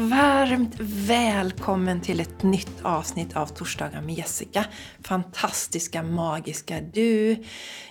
Varmt 0.00 0.74
välkommen 0.80 2.00
till 2.00 2.20
ett 2.20 2.42
nytt 2.42 2.82
avsnitt 2.82 3.36
av 3.36 3.46
Torsdagar 3.46 4.00
med 4.00 4.14
Jessica. 4.14 4.64
Fantastiska, 5.04 6.02
magiska 6.02 6.80
du. 6.80 7.44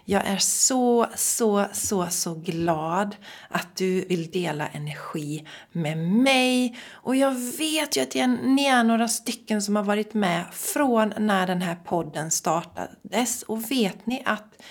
Jag 0.05 0.27
är 0.27 0.38
så, 0.38 1.05
så, 1.16 1.66
så, 1.73 2.07
så 2.09 2.34
glad 2.34 3.16
att 3.50 3.75
du 3.75 4.02
vill 4.02 4.32
dela 4.32 4.68
energi 4.68 5.48
med 5.71 5.98
mig. 5.98 6.77
Och 6.91 7.16
jag 7.16 7.32
vet 7.57 7.98
ju 7.98 8.02
att 8.02 8.16
ni 8.44 8.66
är 8.66 8.84
några 8.84 9.07
stycken 9.07 9.62
som 9.62 9.76
har 9.76 9.84
varit 9.84 10.14
med 10.14 10.46
från 10.52 11.14
när 11.18 11.48
den 11.48 11.62
här 11.62 11.76
podden 11.76 12.32
startades. 12.32 13.44
Och 13.44 13.71
vet 13.71 14.05
ni 14.05 14.23
att 14.26 14.62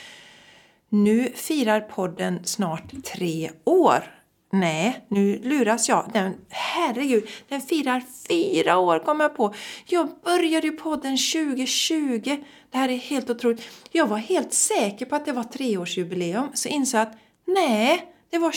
nu 0.88 1.32
firar 1.34 1.80
podden 1.80 2.40
snart 2.44 3.04
tre 3.04 3.50
år. 3.64 4.17
Nej, 4.50 5.04
nu 5.08 5.38
luras 5.38 5.88
jag. 5.88 6.10
Den, 6.12 6.34
herregud, 6.48 7.28
den 7.48 7.60
firar 7.60 8.02
fyra 8.28 8.78
år 8.78 8.98
kom 8.98 9.20
jag 9.20 9.36
på. 9.36 9.54
Jag 9.86 10.08
började 10.24 10.66
ju 10.66 10.72
podden 10.72 11.16
2020. 11.16 12.36
Det 12.70 12.78
här 12.78 12.88
är 12.88 12.96
helt 12.96 13.30
otroligt. 13.30 13.62
Jag 13.92 14.06
var 14.06 14.16
helt 14.16 14.52
säker 14.52 15.06
på 15.06 15.16
att 15.16 15.26
det 15.26 15.32
var 15.32 15.44
treårsjubileum. 15.44 16.48
Så 16.54 16.68
insåg 16.68 17.00
jag 17.00 17.08
att 17.08 17.18
nej, 17.46 18.12
det 18.30 18.38
var 18.38 18.50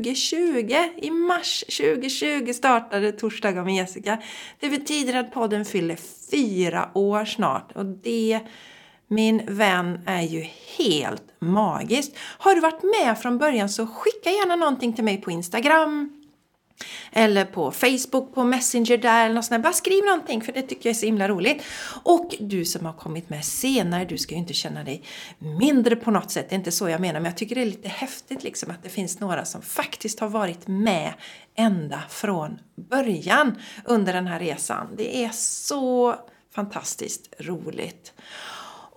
2020. 0.00 0.74
I 0.96 1.10
mars 1.10 1.60
2020 1.60 2.52
startade 2.52 3.12
Torsdagar 3.12 3.64
med 3.64 3.74
Jessica. 3.74 4.22
Det 4.60 4.68
betyder 4.68 5.14
att 5.14 5.32
podden 5.32 5.64
fyller 5.64 5.98
fyra 6.30 6.90
år 6.94 7.24
snart. 7.24 7.76
Och 7.76 7.86
det 7.86 8.40
min 9.08 9.42
vän 9.46 10.00
är 10.06 10.22
ju 10.22 10.46
helt 10.78 11.22
magiskt. 11.38 12.16
Har 12.18 12.54
du 12.54 12.60
varit 12.60 12.82
med 12.82 13.18
från 13.18 13.38
början 13.38 13.68
så 13.68 13.86
skicka 13.86 14.30
gärna 14.30 14.56
någonting 14.56 14.92
till 14.92 15.04
mig 15.04 15.16
på 15.16 15.30
Instagram 15.30 16.18
eller 17.12 17.44
på 17.44 17.70
Facebook, 17.70 18.34
på 18.34 18.44
Messenger 18.44 18.98
där 18.98 19.24
eller 19.24 19.34
något 19.34 19.44
sånt 19.44 19.62
där. 19.62 19.62
Bara 19.62 19.72
skriv 19.72 20.04
någonting 20.04 20.42
för 20.42 20.52
det 20.52 20.62
tycker 20.62 20.88
jag 20.88 20.94
är 20.94 20.98
så 20.98 21.06
himla 21.06 21.28
roligt. 21.28 21.62
Och 22.02 22.34
du 22.40 22.64
som 22.64 22.86
har 22.86 22.92
kommit 22.92 23.30
med 23.30 23.44
senare, 23.44 24.04
du 24.04 24.18
ska 24.18 24.34
ju 24.34 24.40
inte 24.40 24.54
känna 24.54 24.84
dig 24.84 25.02
mindre 25.38 25.96
på 25.96 26.10
något 26.10 26.30
sätt. 26.30 26.48
Det 26.48 26.54
är 26.54 26.58
inte 26.58 26.72
så 26.72 26.88
jag 26.88 27.00
menar, 27.00 27.20
men 27.20 27.24
jag 27.24 27.36
tycker 27.36 27.54
det 27.54 27.62
är 27.62 27.66
lite 27.66 27.88
häftigt 27.88 28.42
liksom 28.42 28.70
att 28.70 28.82
det 28.82 28.88
finns 28.88 29.20
några 29.20 29.44
som 29.44 29.62
faktiskt 29.62 30.20
har 30.20 30.28
varit 30.28 30.68
med 30.68 31.12
ända 31.56 32.02
från 32.08 32.58
början 32.76 33.58
under 33.84 34.12
den 34.12 34.26
här 34.26 34.38
resan. 34.38 34.86
Det 34.96 35.24
är 35.24 35.30
så 35.32 36.14
fantastiskt 36.54 37.34
roligt. 37.38 38.12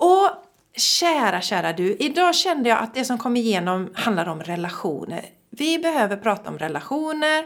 Och 0.01 0.29
kära, 0.75 1.41
kära 1.41 1.73
du, 1.73 1.95
idag 1.99 2.35
kände 2.35 2.69
jag 2.69 2.79
att 2.79 2.93
det 2.93 3.05
som 3.05 3.17
kom 3.17 3.37
igenom 3.37 3.89
handlar 3.93 4.27
om 4.27 4.43
relationer. 4.43 5.25
Vi 5.49 5.79
behöver 5.79 6.17
prata 6.17 6.49
om 6.49 6.57
relationer 6.57 7.45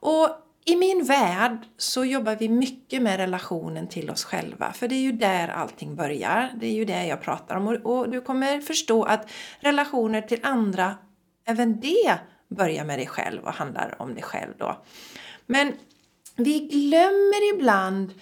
och 0.00 0.28
i 0.64 0.76
min 0.76 1.04
värld 1.04 1.58
så 1.76 2.04
jobbar 2.04 2.36
vi 2.36 2.48
mycket 2.48 3.02
med 3.02 3.16
relationen 3.16 3.88
till 3.88 4.10
oss 4.10 4.24
själva, 4.24 4.72
för 4.72 4.88
det 4.88 4.94
är 4.94 5.00
ju 5.00 5.12
där 5.12 5.48
allting 5.48 5.96
börjar. 5.96 6.50
Det 6.60 6.66
är 6.66 6.72
ju 6.72 6.84
det 6.84 7.06
jag 7.06 7.22
pratar 7.22 7.56
om 7.56 7.68
och, 7.68 8.10
du 8.10 8.20
kommer 8.20 8.60
förstå 8.60 9.04
att 9.04 9.30
relationer 9.60 10.20
till 10.20 10.40
andra, 10.42 10.94
även 11.46 11.80
det 11.80 12.18
börjar 12.48 12.84
med 12.84 12.98
dig 12.98 13.06
själv 13.06 13.44
och 13.44 13.52
handlar 13.52 14.02
om 14.02 14.14
dig 14.14 14.22
själv 14.22 14.52
då. 14.58 14.82
Men 15.46 15.72
vi 16.36 16.58
glömmer 16.58 17.54
ibland 17.54 18.12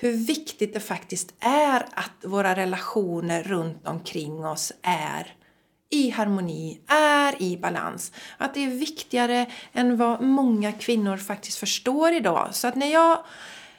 hur 0.00 0.12
viktigt 0.12 0.74
det 0.74 0.80
faktiskt 0.80 1.34
är 1.40 1.86
att 1.94 2.24
våra 2.24 2.54
relationer 2.56 3.42
runt 3.42 3.88
omkring 3.88 4.46
oss 4.46 4.72
är 4.82 5.34
i 5.90 6.10
harmoni, 6.10 6.80
är 6.88 7.42
i 7.42 7.56
balans. 7.56 8.12
Att 8.36 8.54
det 8.54 8.64
är 8.64 8.70
viktigare 8.70 9.46
än 9.72 9.96
vad 9.96 10.20
många 10.22 10.72
kvinnor 10.72 11.16
faktiskt 11.16 11.58
förstår 11.58 12.12
idag. 12.12 12.48
Så 12.52 12.68
att 12.68 12.74
när 12.74 12.92
jag, 12.92 13.18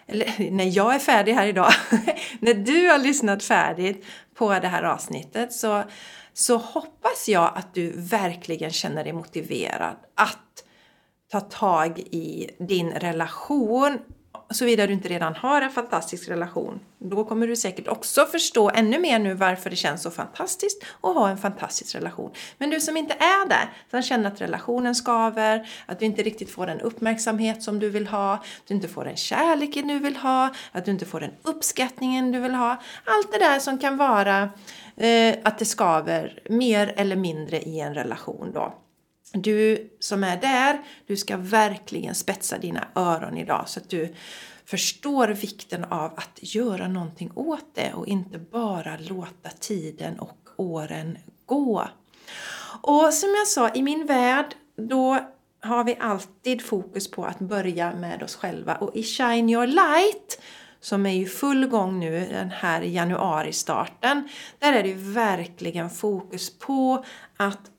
eller 0.08 0.52
när 0.52 0.78
jag 0.78 0.96
är 0.96 1.00
färdig 1.00 1.34
här 1.34 1.48
idag, 1.48 1.72
när 2.40 2.54
du 2.54 2.90
har 2.90 2.98
lyssnat 2.98 3.44
färdigt 3.44 4.06
på 4.36 4.60
det 4.60 4.68
här 4.68 4.84
avsnittet 4.84 5.54
så, 5.54 5.84
så 6.34 6.58
hoppas 6.58 7.28
jag 7.28 7.52
att 7.56 7.74
du 7.74 7.92
verkligen 7.96 8.72
känner 8.72 9.04
dig 9.04 9.14
motiverad 9.14 9.96
att 10.16 10.64
ta 11.32 11.40
tag 11.40 12.00
i 12.00 12.50
din 12.60 12.92
relation 12.92 14.00
såvida 14.52 14.88
du 14.88 14.94
inte 14.94 15.10
redan 15.10 15.36
har 15.36 15.62
en 15.62 15.72
fantastisk 15.72 16.30
relation. 16.30 16.80
Då 16.98 17.24
kommer 17.26 17.48
du 17.48 17.56
säkert 17.56 17.88
också 17.88 18.26
förstå 18.26 18.70
ännu 18.70 19.00
mer 19.00 19.20
nu 19.20 19.34
varför 19.34 19.70
det 19.70 19.76
känns 19.76 20.04
så 20.04 20.12
fantastiskt 20.12 20.84
att 21.02 21.16
ha 21.16 21.30
en 21.30 21.38
fantastisk 21.38 21.96
relation. 21.96 22.32
Men 22.58 22.70
du 22.70 22.80
som 22.80 22.98
inte 22.98 23.14
är 23.14 23.50
där, 23.50 23.74
som 23.92 24.02
känner 24.02 24.32
att 24.32 24.42
relationen 24.42 24.96
skaver, 24.96 25.70
att 25.86 26.00
du 26.00 26.06
inte 26.06 26.24
riktigt 26.24 26.50
får 26.50 26.68
den 26.68 26.82
uppmärksamhet 26.82 27.64
som 27.64 27.80
du 27.80 27.90
vill 27.90 28.08
ha, 28.08 28.34
att 28.34 28.44
du 28.68 28.74
inte 28.74 28.88
får 28.88 29.06
den 29.06 29.18
kärleken 29.18 29.88
du 29.88 30.00
vill 30.00 30.16
ha, 30.16 30.54
att 30.72 30.86
du 30.86 30.92
inte 30.92 31.06
får 31.06 31.20
den 31.20 31.32
uppskattningen 31.42 32.32
du 32.32 32.40
vill 32.40 32.56
ha. 32.56 32.82
Allt 33.04 33.32
det 33.32 33.40
där 33.40 33.60
som 33.60 33.78
kan 33.78 33.98
vara 33.98 34.50
eh, 34.98 35.36
att 35.44 35.60
det 35.60 35.66
skaver 35.66 36.40
mer 36.50 36.94
eller 36.96 37.16
mindre 37.16 37.62
i 37.62 37.80
en 37.80 37.94
relation 37.94 38.52
då. 38.54 38.74
Du 39.32 39.90
som 40.00 40.24
är 40.24 40.38
där, 40.38 40.82
du 41.08 41.18
ska 41.18 41.38
verkligen 41.38 42.16
spetsa 42.16 42.58
dina 42.58 42.88
öron 42.96 43.38
idag 43.38 43.70
så 43.70 43.80
att 43.80 43.90
du 43.90 44.16
förstår 44.66 45.28
vikten 45.28 45.84
av 45.84 46.14
att 46.16 46.40
göra 46.56 46.88
någonting 46.88 47.32
åt 47.36 47.76
det 47.76 47.94
och 47.94 48.08
inte 48.08 48.40
bara 48.40 48.98
låta 48.98 49.50
tiden 49.60 50.20
och 50.20 50.50
åren 50.58 51.18
gå. 51.46 51.88
Och 52.82 53.14
som 53.14 53.30
jag 53.30 53.48
sa, 53.48 53.70
i 53.74 53.82
min 53.82 54.06
värld, 54.06 54.56
då 54.76 55.20
har 55.62 55.84
vi 55.84 55.98
alltid 56.00 56.62
fokus 56.62 57.12
på 57.12 57.26
att 57.26 57.40
börja 57.40 57.96
med 57.96 58.24
oss 58.24 58.36
själva. 58.36 58.76
Och 58.76 58.96
i 58.96 59.04
Shine 59.04 59.50
Your 59.50 59.68
Light, 59.68 60.42
som 60.80 61.06
är 61.06 61.14
i 61.14 61.26
full 61.26 61.68
gång 61.68 62.00
nu, 62.00 62.28
den 62.32 62.50
här 62.50 62.82
januari-starten, 62.82 64.30
där 64.60 64.74
är 64.74 64.84
det 64.84 64.94
verkligen 64.94 65.90
fokus 65.90 66.60
på 66.60 67.06
att 67.38 67.72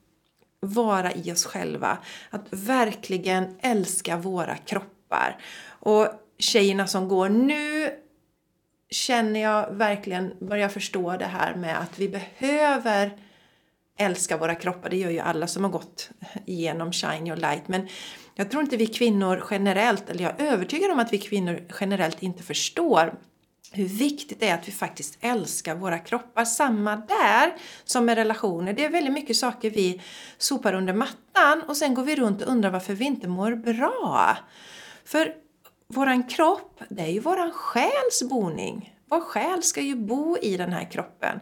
vara 0.61 1.11
i 1.11 1.31
oss 1.31 1.45
själva. 1.45 1.97
Att 2.29 2.45
verkligen 2.49 3.55
älska 3.61 4.17
våra 4.17 4.55
kroppar. 4.55 5.37
Och 5.65 6.07
tjejerna 6.37 6.87
som 6.87 7.07
går 7.07 7.29
nu 7.29 7.91
känner 8.89 9.39
jag 9.39 9.71
verkligen, 9.71 10.33
börjar 10.39 10.69
förstå 10.69 11.17
det 11.17 11.25
här 11.25 11.55
med 11.55 11.79
att 11.79 11.99
vi 11.99 12.09
behöver 12.09 13.17
älska 13.97 14.37
våra 14.37 14.55
kroppar. 14.55 14.89
Det 14.89 14.97
gör 14.97 15.09
ju 15.09 15.19
alla 15.19 15.47
som 15.47 15.63
har 15.63 15.71
gått 15.71 16.09
igenom 16.45 16.91
Shine 16.91 17.27
Your 17.27 17.37
Light. 17.37 17.67
Men 17.67 17.87
jag 18.35 18.51
tror 18.51 18.63
inte 18.63 18.77
vi 18.77 18.87
kvinnor 18.87 19.43
generellt, 19.51 20.09
eller 20.09 20.23
jag 20.23 20.41
är 20.41 20.51
övertygad 20.51 20.91
om 20.91 20.99
att 20.99 21.13
vi 21.13 21.17
kvinnor 21.17 21.67
generellt 21.79 22.23
inte 22.23 22.43
förstår 22.43 23.13
hur 23.71 23.85
viktigt 23.85 24.39
det 24.39 24.47
är 24.47 24.53
att 24.53 24.67
vi 24.67 24.71
faktiskt 24.71 25.17
älskar 25.21 25.75
våra 25.75 25.99
kroppar. 25.99 26.45
Samma 26.45 26.95
där 26.95 27.55
som 27.83 28.05
med 28.05 28.17
relationer. 28.17 28.73
Det 28.73 28.85
är 28.85 28.89
väldigt 28.89 29.13
mycket 29.13 29.37
saker 29.37 29.69
vi 29.69 30.01
sopar 30.37 30.73
under 30.73 30.93
mattan 30.93 31.61
och 31.67 31.77
sen 31.77 31.93
går 31.93 32.03
vi 32.03 32.15
runt 32.15 32.41
och 32.41 32.47
undrar 32.47 32.69
varför 32.69 32.93
vi 32.93 33.05
inte 33.05 33.27
mår 33.27 33.55
bra. 33.55 34.37
För 35.05 35.35
våran 35.87 36.23
kropp, 36.23 36.81
det 36.89 37.01
är 37.01 37.11
ju 37.11 37.19
våran 37.19 37.51
själs 37.51 38.23
boning. 38.29 38.95
Vår 39.09 39.21
själ 39.21 39.63
ska 39.63 39.81
ju 39.81 39.95
bo 39.95 40.37
i 40.37 40.57
den 40.57 40.73
här 40.73 40.91
kroppen. 40.91 41.39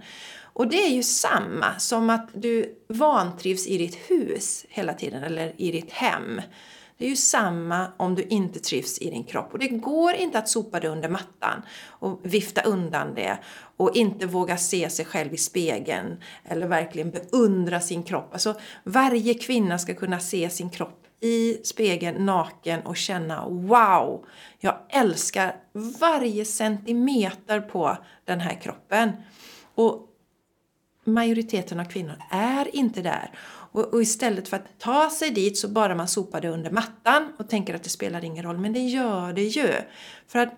Och 0.53 0.68
det 0.68 0.85
är 0.85 0.89
ju 0.89 1.03
samma 1.03 1.79
som 1.79 2.09
att 2.09 2.29
du 2.34 2.75
vantrivs 2.88 3.68
i 3.68 3.78
ditt 3.78 3.95
hus 3.95 4.66
hela 4.69 4.94
tiden 4.94 5.23
eller 5.23 5.53
i 5.57 5.72
ditt 5.72 5.91
hem. 5.91 6.41
Det 6.99 7.05
är 7.05 7.09
ju 7.09 7.15
samma 7.15 7.87
om 7.97 8.15
du 8.15 8.23
inte 8.23 8.59
trivs 8.59 8.99
i 9.01 9.09
din 9.09 9.23
kropp. 9.23 9.53
Och 9.53 9.59
det 9.59 9.67
går 9.67 10.13
inte 10.13 10.39
att 10.39 10.49
sopa 10.49 10.79
det 10.79 10.87
under 10.87 11.09
mattan 11.09 11.61
och 11.87 12.19
vifta 12.23 12.61
undan 12.61 13.13
det 13.15 13.37
och 13.77 13.95
inte 13.95 14.25
våga 14.25 14.57
se 14.57 14.89
sig 14.89 15.05
själv 15.05 15.33
i 15.33 15.38
spegeln 15.38 16.23
eller 16.43 16.67
verkligen 16.67 17.11
beundra 17.11 17.79
sin 17.79 18.03
kropp. 18.03 18.29
Alltså 18.33 18.55
varje 18.83 19.33
kvinna 19.33 19.79
ska 19.79 19.93
kunna 19.93 20.19
se 20.19 20.49
sin 20.49 20.69
kropp 20.69 21.05
i 21.19 21.57
spegeln 21.63 22.25
naken 22.25 22.81
och 22.81 22.97
känna 22.97 23.47
wow, 23.50 24.25
jag 24.59 24.77
älskar 24.89 25.56
varje 26.00 26.45
centimeter 26.45 27.62
på 27.62 27.97
den 28.25 28.39
här 28.39 28.62
kroppen. 28.62 29.12
Och 29.75 30.06
majoriteten 31.03 31.79
av 31.79 31.85
kvinnor 31.85 32.15
är 32.31 32.75
inte 32.75 33.01
där. 33.01 33.31
Och, 33.79 33.93
och, 33.93 34.01
istället 34.01 34.47
för 34.47 34.57
att 34.57 34.79
ta 34.79 35.09
sig 35.09 35.31
dit 35.31 35.57
så 35.57 35.67
bara 35.67 35.95
man 35.95 36.07
sopar 36.07 36.41
det 36.41 36.49
under 36.49 36.71
mattan 36.71 37.33
och 37.37 37.49
tänker 37.49 37.75
att 37.75 37.83
det 37.83 37.89
spelar 37.89 38.23
ingen 38.23 38.43
roll. 38.43 38.57
Men 38.57 38.73
det 38.73 38.79
gör 38.79 39.33
det 39.33 39.43
ju. 39.43 39.73
För 40.27 40.39
att 40.39 40.53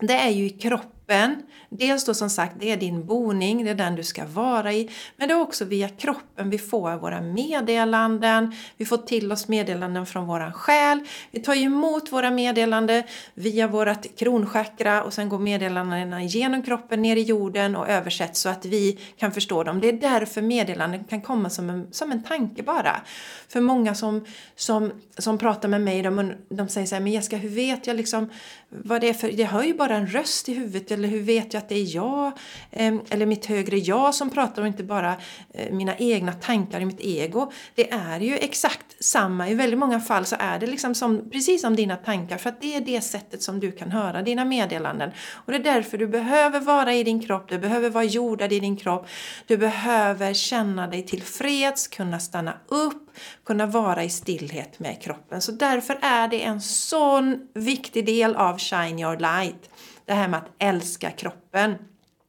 det 0.00 0.14
är 0.14 0.30
ju 0.30 0.46
i 0.46 0.50
kroppen 0.50 0.95
kroppen. 1.06 1.42
Dels 1.68 2.04
då 2.04 2.14
som 2.14 2.30
sagt, 2.30 2.54
det 2.60 2.72
är 2.72 2.76
din 2.76 3.06
boning, 3.06 3.64
det 3.64 3.70
är 3.70 3.74
den 3.74 3.96
du 3.96 4.02
ska 4.02 4.24
vara 4.24 4.72
i. 4.72 4.90
Men 5.16 5.28
det 5.28 5.34
är 5.34 5.40
också 5.40 5.64
via 5.64 5.88
kroppen 5.88 6.50
vi 6.50 6.58
får 6.58 6.96
våra 6.96 7.20
meddelanden, 7.20 8.54
vi 8.76 8.84
får 8.84 8.96
till 8.96 9.32
oss 9.32 9.48
meddelanden 9.48 10.06
från 10.06 10.26
våran 10.26 10.52
själ. 10.52 11.00
Vi 11.30 11.40
tar 11.40 11.54
emot 11.54 12.12
våra 12.12 12.30
meddelanden 12.30 13.02
via 13.34 13.66
vårat 13.66 14.06
kronchakra 14.16 15.02
och 15.02 15.12
sen 15.12 15.28
går 15.28 15.38
meddelandena 15.38 16.24
genom 16.24 16.62
kroppen 16.62 17.02
ner 17.02 17.16
i 17.16 17.22
jorden 17.22 17.76
och 17.76 17.88
översätts 17.88 18.40
så 18.40 18.48
att 18.48 18.64
vi 18.64 18.98
kan 19.16 19.32
förstå 19.32 19.64
dem. 19.64 19.80
Det 19.80 19.88
är 19.88 19.92
därför 19.92 20.42
meddelanden 20.42 21.04
kan 21.04 21.20
komma 21.20 21.50
som 21.50 21.70
en, 21.70 21.86
som 21.92 22.12
en 22.12 22.22
tanke 22.22 22.62
bara. 22.62 23.00
För 23.48 23.60
många 23.60 23.94
som, 23.94 24.24
som, 24.56 24.92
som 25.18 25.38
pratar 25.38 25.68
med 25.68 25.80
mig, 25.80 26.02
de, 26.02 26.32
de 26.48 26.68
säger 26.68 26.86
så 26.86 26.94
här, 26.94 27.02
men 27.02 27.12
Jessica, 27.12 27.36
hur 27.36 27.48
vet 27.48 27.86
jag 27.86 27.96
liksom 27.96 28.30
vad 28.68 29.00
det 29.00 29.08
är 29.08 29.14
för, 29.14 29.40
jag 29.40 29.46
hör 29.46 29.62
ju 29.62 29.74
bara 29.74 29.96
en 29.96 30.06
röst 30.06 30.48
i 30.48 30.54
huvudet 30.54 30.90
eller 30.96 31.08
hur 31.08 31.20
vet 31.20 31.54
jag 31.54 31.60
att 31.60 31.68
det 31.68 31.78
är 31.78 31.94
jag 31.96 32.32
ehm, 32.70 33.00
eller 33.10 33.26
mitt 33.26 33.46
högre 33.46 33.78
jag 33.78 34.14
som 34.14 34.30
pratar 34.30 34.62
och 34.62 34.68
inte 34.68 34.84
bara 34.84 35.16
eh, 35.54 35.72
mina 35.72 35.96
egna 35.96 36.32
tankar 36.32 36.80
i 36.80 36.84
mitt 36.84 37.00
ego. 37.00 37.52
Det 37.74 37.90
är 37.90 38.20
ju 38.20 38.36
exakt 38.36 39.04
samma, 39.04 39.48
i 39.48 39.54
väldigt 39.54 39.78
många 39.78 40.00
fall 40.00 40.26
så 40.26 40.36
är 40.38 40.58
det 40.58 40.66
liksom 40.66 40.94
som, 40.94 41.30
precis 41.30 41.60
som 41.60 41.76
dina 41.76 41.96
tankar 41.96 42.38
för 42.38 42.48
att 42.48 42.60
det 42.60 42.76
är 42.76 42.80
det 42.80 43.00
sättet 43.00 43.42
som 43.42 43.60
du 43.60 43.72
kan 43.72 43.90
höra 43.90 44.22
dina 44.22 44.44
meddelanden. 44.44 45.10
Och 45.32 45.52
det 45.52 45.58
är 45.58 45.62
därför 45.62 45.98
du 45.98 46.06
behöver 46.06 46.60
vara 46.60 46.94
i 46.94 47.04
din 47.04 47.22
kropp, 47.22 47.48
du 47.48 47.58
behöver 47.58 47.90
vara 47.90 48.04
jordad 48.04 48.52
i 48.52 48.60
din 48.60 48.76
kropp, 48.76 49.06
du 49.46 49.56
behöver 49.56 50.34
känna 50.34 50.86
dig 50.86 51.02
tillfreds, 51.02 51.88
kunna 51.88 52.18
stanna 52.18 52.54
upp, 52.68 53.10
kunna 53.44 53.66
vara 53.66 54.04
i 54.04 54.10
stillhet 54.10 54.78
med 54.78 55.02
kroppen. 55.02 55.40
Så 55.40 55.52
därför 55.52 55.98
är 56.02 56.28
det 56.28 56.42
en 56.42 56.60
sån 56.60 57.48
viktig 57.54 58.06
del 58.06 58.36
av 58.36 58.58
Shine 58.58 58.98
Your 58.98 59.16
Light. 59.16 59.70
Det 60.06 60.14
här 60.14 60.28
med 60.28 60.38
att 60.38 60.50
älska 60.58 61.10
kroppen. 61.10 61.74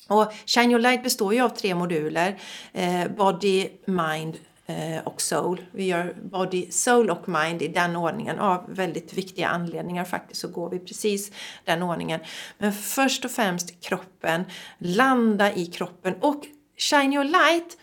Och 0.07 0.33
Shine 0.45 0.71
Your 0.71 0.79
Light 0.79 1.03
består 1.03 1.33
ju 1.33 1.41
av 1.41 1.49
tre 1.49 1.75
moduler. 1.75 2.39
Eh, 2.73 3.07
body, 3.17 3.69
Mind 3.85 4.37
eh, 4.65 5.03
och 5.03 5.21
Soul. 5.21 5.65
Vi 5.71 5.85
gör 5.85 6.15
Body, 6.23 6.71
Soul 6.71 7.09
och 7.09 7.29
Mind 7.29 7.61
i 7.61 7.67
den 7.67 7.95
ordningen. 7.95 8.39
Av 8.39 8.65
väldigt 8.67 9.13
viktiga 9.13 9.47
anledningar 9.47 10.05
faktiskt 10.05 10.41
så 10.41 10.47
går 10.47 10.69
vi 10.69 10.79
precis 10.79 11.31
den 11.65 11.83
ordningen. 11.83 12.19
Men 12.57 12.73
först 12.73 13.25
och 13.25 13.31
främst 13.31 13.81
kroppen. 13.81 14.43
Landa 14.77 15.53
i 15.53 15.65
kroppen. 15.65 16.15
Och 16.21 16.45
Shine 16.77 17.13
Your 17.13 17.23
Light, 17.23 17.77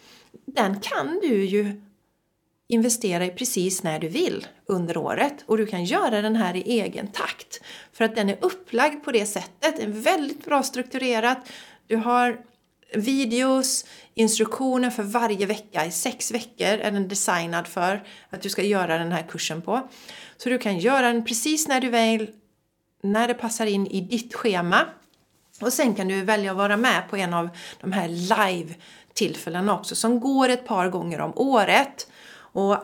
den 0.47 0.81
kan 0.81 1.21
du 1.23 1.45
ju 1.45 1.81
investera 2.69 3.27
i 3.27 3.31
precis 3.31 3.83
när 3.83 3.99
du 3.99 4.09
vill 4.09 4.47
under 4.67 4.97
året 4.97 5.45
och 5.47 5.57
du 5.57 5.67
kan 5.67 5.85
göra 5.85 6.23
den 6.23 6.37
här 6.37 6.57
i 6.57 6.81
egen 6.81 7.07
takt 7.07 7.61
för 7.93 8.05
att 8.05 8.15
den 8.15 8.31
är 8.31 8.39
upplagd 8.41 9.05
på 9.05 9.13
det 9.13 9.27
sättet, 9.27 9.77
den 9.77 9.93
är 9.93 10.01
väldigt 10.01 10.45
bra 10.45 10.63
strukturerat. 10.63 11.39
Du 11.87 11.97
har 11.97 12.39
videos, 12.95 13.85
instruktioner 14.15 14.91
för 14.91 15.03
varje 15.03 15.47
vecka, 15.47 15.87
i 15.87 15.91
sex 15.91 16.31
veckor 16.31 16.67
är 16.67 16.91
den 16.91 17.09
designad 17.09 17.67
för 17.67 18.05
att 18.31 18.43
du 18.43 18.49
ska 18.49 18.63
göra 18.63 18.99
den 18.99 19.13
här 19.13 19.23
kursen 19.23 19.63
på. 19.63 19.89
Så 20.37 20.49
du 20.49 20.59
kan 20.59 20.79
göra 20.79 21.13
den 21.13 21.25
precis 21.25 21.69
när 21.69 21.81
du 21.81 21.91
vill, 21.91 22.31
när 23.03 23.29
det 23.29 23.35
passar 23.35 23.67
in 23.67 23.87
i 23.87 24.01
ditt 24.01 24.35
schema. 24.35 24.87
Och 25.61 25.73
sen 25.73 25.95
kan 25.95 26.09
du 26.09 26.23
välja 26.23 26.51
att 26.51 26.57
vara 26.57 26.77
med 26.77 27.03
på 27.11 27.17
en 27.17 27.35
av 27.35 27.49
de 27.81 27.93
här 27.93 28.09
live 28.09 28.75
tillfällena 29.15 29.79
också 29.79 29.95
som 29.95 30.21
går 30.21 30.49
ett 30.49 30.67
par 30.67 30.89
gånger 30.89 31.21
om 31.21 31.33
året. 31.37 32.09
Och 32.55 32.77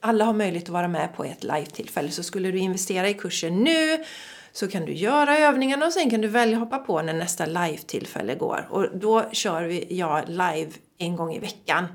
alla 0.00 0.24
har 0.24 0.32
möjlighet 0.32 0.64
att 0.64 0.72
vara 0.72 0.88
med 0.88 1.16
på 1.16 1.24
ett 1.24 1.44
live-tillfälle. 1.44 2.10
Så 2.10 2.22
skulle 2.22 2.50
du 2.50 2.58
investera 2.58 3.08
i 3.08 3.14
kursen 3.14 3.64
nu 3.64 4.04
så 4.52 4.68
kan 4.68 4.84
du 4.84 4.92
göra 4.92 5.38
övningarna 5.38 5.86
och 5.86 5.92
sen 5.92 6.10
kan 6.10 6.20
du 6.20 6.28
välja 6.28 6.56
att 6.56 6.62
hoppa 6.64 6.78
på 6.78 7.02
när 7.02 7.12
nästa 7.12 7.46
live-tillfälle 7.46 8.34
går. 8.34 8.66
Och 8.70 8.98
då 8.98 9.30
kör 9.32 9.62
vi, 9.62 9.86
jag 9.96 10.28
live 10.28 10.70
en 10.98 11.16
gång 11.16 11.34
i 11.34 11.38
veckan. 11.38 11.86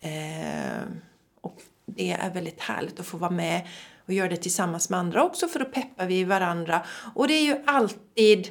Eh, 0.00 0.82
och 1.40 1.62
det 1.86 2.12
är 2.12 2.30
väldigt 2.30 2.60
härligt 2.60 3.00
att 3.00 3.06
få 3.06 3.16
vara 3.16 3.30
med 3.30 3.66
och 4.06 4.12
göra 4.12 4.28
det 4.28 4.36
tillsammans 4.36 4.90
med 4.90 5.00
andra 5.00 5.24
också 5.24 5.48
för 5.48 5.58
då 5.58 5.64
peppar 5.64 6.06
vi 6.06 6.24
varandra. 6.24 6.82
Och 7.14 7.28
det 7.28 7.34
är 7.34 7.44
ju 7.44 7.56
alltid 7.66 8.48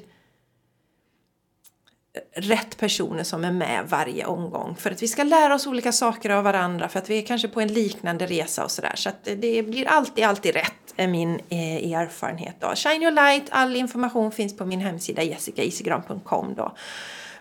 rätt 2.34 2.78
personer 2.78 3.24
som 3.24 3.44
är 3.44 3.52
med 3.52 3.86
varje 3.90 4.26
omgång. 4.26 4.76
För 4.76 4.92
att 4.92 5.04
vi 5.04 5.08
ska 5.08 5.24
lära 5.24 5.56
oss 5.56 5.68
olika 5.68 5.92
saker 5.92 6.30
av 6.30 6.44
varandra, 6.44 6.90
för 6.90 7.00
att 7.00 7.10
vi 7.10 7.18
är 7.18 7.22
kanske 7.22 7.48
på 7.48 7.62
en 7.62 7.74
liknande 7.74 8.26
resa 8.26 8.64
och 8.64 8.72
sådär. 8.72 8.94
Så 8.96 9.10
att 9.10 9.24
det 9.24 9.64
blir 9.64 9.88
alltid, 9.88 10.24
alltid 10.24 10.54
rätt, 10.54 10.94
är 10.96 11.08
min 11.08 11.40
eh, 11.50 11.92
erfarenhet 11.92 12.56
då. 12.60 12.76
Shine 12.76 13.04
your 13.04 13.12
light, 13.12 13.44
all 13.50 13.76
information 13.76 14.32
finns 14.32 14.58
på 14.58 14.66
min 14.66 14.80
hemsida 14.80 15.24
jessicaisigran.com 15.24 16.54
då. 16.56 16.76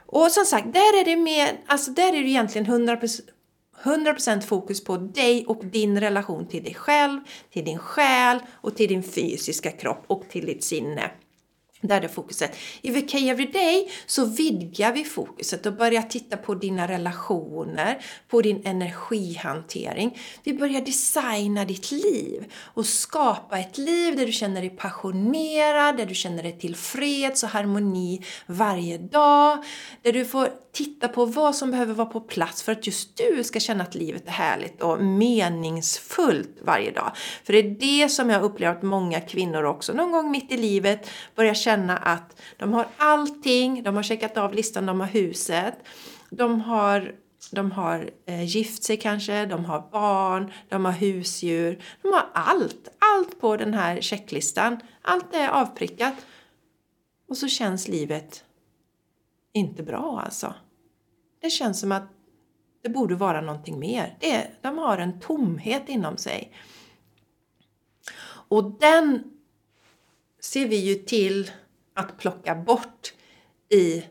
Och 0.07 0.31
som 0.31 0.45
sagt, 0.45 0.73
där 0.73 1.01
är 1.01 1.05
det 1.05 1.17
mer, 1.17 1.49
alltså 1.67 1.91
där 1.91 2.09
är 2.09 2.23
det 2.23 2.29
egentligen 2.29 2.67
100%, 2.67 3.21
100% 3.83 4.41
fokus 4.41 4.85
på 4.85 4.97
dig 4.97 5.45
och 5.47 5.65
din 5.65 6.01
relation 6.01 6.47
till 6.47 6.65
dig 6.65 6.75
själv, 6.75 7.21
till 7.53 7.65
din 7.65 7.79
själ 7.79 8.39
och 8.53 8.77
till 8.77 8.89
din 8.89 9.03
fysiska 9.03 9.71
kropp 9.71 10.05
och 10.07 10.25
till 10.29 10.47
ditt 10.47 10.65
sinne. 10.65 11.11
Där 11.89 12.01
är 12.01 12.09
fokuset. 12.09 12.57
I 12.83 12.91
VK 12.91 13.15
Everyday 13.15 13.91
så 14.07 14.25
vidgar 14.25 14.93
vi 14.93 15.05
fokuset 15.05 15.67
och 15.67 15.73
börjar 15.73 16.03
titta 16.03 16.37
på 16.37 16.55
dina 16.55 16.89
relationer, 16.89 18.05
på 18.29 18.43
din 18.43 18.63
energihantering. 18.67 20.19
Vi 20.45 20.55
börjar 20.55 20.81
designa 20.81 21.65
ditt 21.65 21.91
liv 21.91 22.53
och 22.75 22.87
skapa 22.87 23.59
ett 23.59 23.79
liv 23.79 24.17
där 24.17 24.27
du 24.27 24.33
känner 24.33 24.61
dig 24.61 24.71
passionerad, 24.71 25.97
där 25.97 26.07
du 26.07 26.15
känner 26.15 26.43
dig 26.43 26.59
tillfreds 26.59 27.43
och 27.43 27.49
harmoni 27.49 28.25
varje 28.47 28.99
dag. 28.99 29.65
Där 30.03 30.13
du 30.13 30.25
får 30.25 30.49
titta 30.75 31.09
på 31.09 31.25
vad 31.25 31.57
som 31.57 31.71
behöver 31.71 31.95
vara 31.95 32.07
på 32.07 32.21
plats 32.21 32.63
för 32.63 32.73
att 32.73 32.87
just 32.87 33.17
du 33.17 33.45
ska 33.45 33.61
känna 33.61 33.85
att 33.85 33.95
livet 33.95 34.27
är 34.27 34.31
härligt 34.31 34.83
och 34.83 35.03
meningsfullt 35.03 36.59
varje 36.63 36.91
dag. 36.91 37.13
För 37.45 37.53
det 37.53 37.59
är 37.59 37.77
det 38.03 38.09
som 38.09 38.31
jag 38.31 38.43
upplever 38.43 38.77
att 38.77 38.83
många 38.83 39.21
kvinnor 39.21 39.65
också 39.65 39.93
någon 39.93 40.13
gång 40.13 40.31
mitt 40.31 40.53
i 40.53 40.57
livet 40.57 41.11
börjar 41.35 41.55
känna 41.55 41.97
att 41.97 42.41
de 42.57 42.73
har 42.73 42.87
allting, 42.97 43.83
de 43.83 43.97
har 43.97 44.03
checkat 44.03 44.37
av 44.37 44.55
listan, 44.55 44.87
de 44.87 45.01
har 45.01 45.07
huset, 45.07 45.75
de 46.31 46.61
har 46.61 47.15
de 47.51 47.73
har 47.73 48.11
eh, 48.27 48.45
gift 48.45 48.85
sig 48.85 48.97
kanske, 48.97 49.47
de 49.47 49.65
har 49.65 49.89
barn, 49.93 50.53
de 50.69 50.85
har 50.85 50.93
husdjur. 50.93 51.85
De 52.03 52.13
har 52.13 52.27
allt, 52.33 52.89
allt 52.99 53.41
på 53.41 53.57
den 53.57 53.75
här 53.75 54.01
checklistan. 54.01 54.81
Allt 55.03 55.35
är 55.35 55.49
avprickat. 55.49 56.15
Och 57.29 57.37
så 57.37 57.49
känns 57.49 57.89
livet 57.89 58.45
inte 59.53 59.83
bra 59.83 60.23
alltså. 60.25 60.55
Det 61.45 61.51
känns 61.51 61.81
som 61.81 61.93
att 61.93 62.11
det 62.83 62.89
borde 62.89 63.15
vara 63.15 63.41
någonting 63.41 63.79
mer. 63.79 64.17
Det, 64.21 64.51
de 64.61 64.79
har 64.79 64.99
en 64.99 65.21
tomhet 65.21 65.89
inom 65.89 66.17
sig. 66.17 66.53
Och 68.49 68.79
den 68.81 69.25
ser 70.41 70.69
vi 70.69 70.77
ju 70.77 70.95
till 70.95 71.51
att 71.95 72.19
plocka 72.19 72.55
bort 72.55 73.15
i 73.69 74.05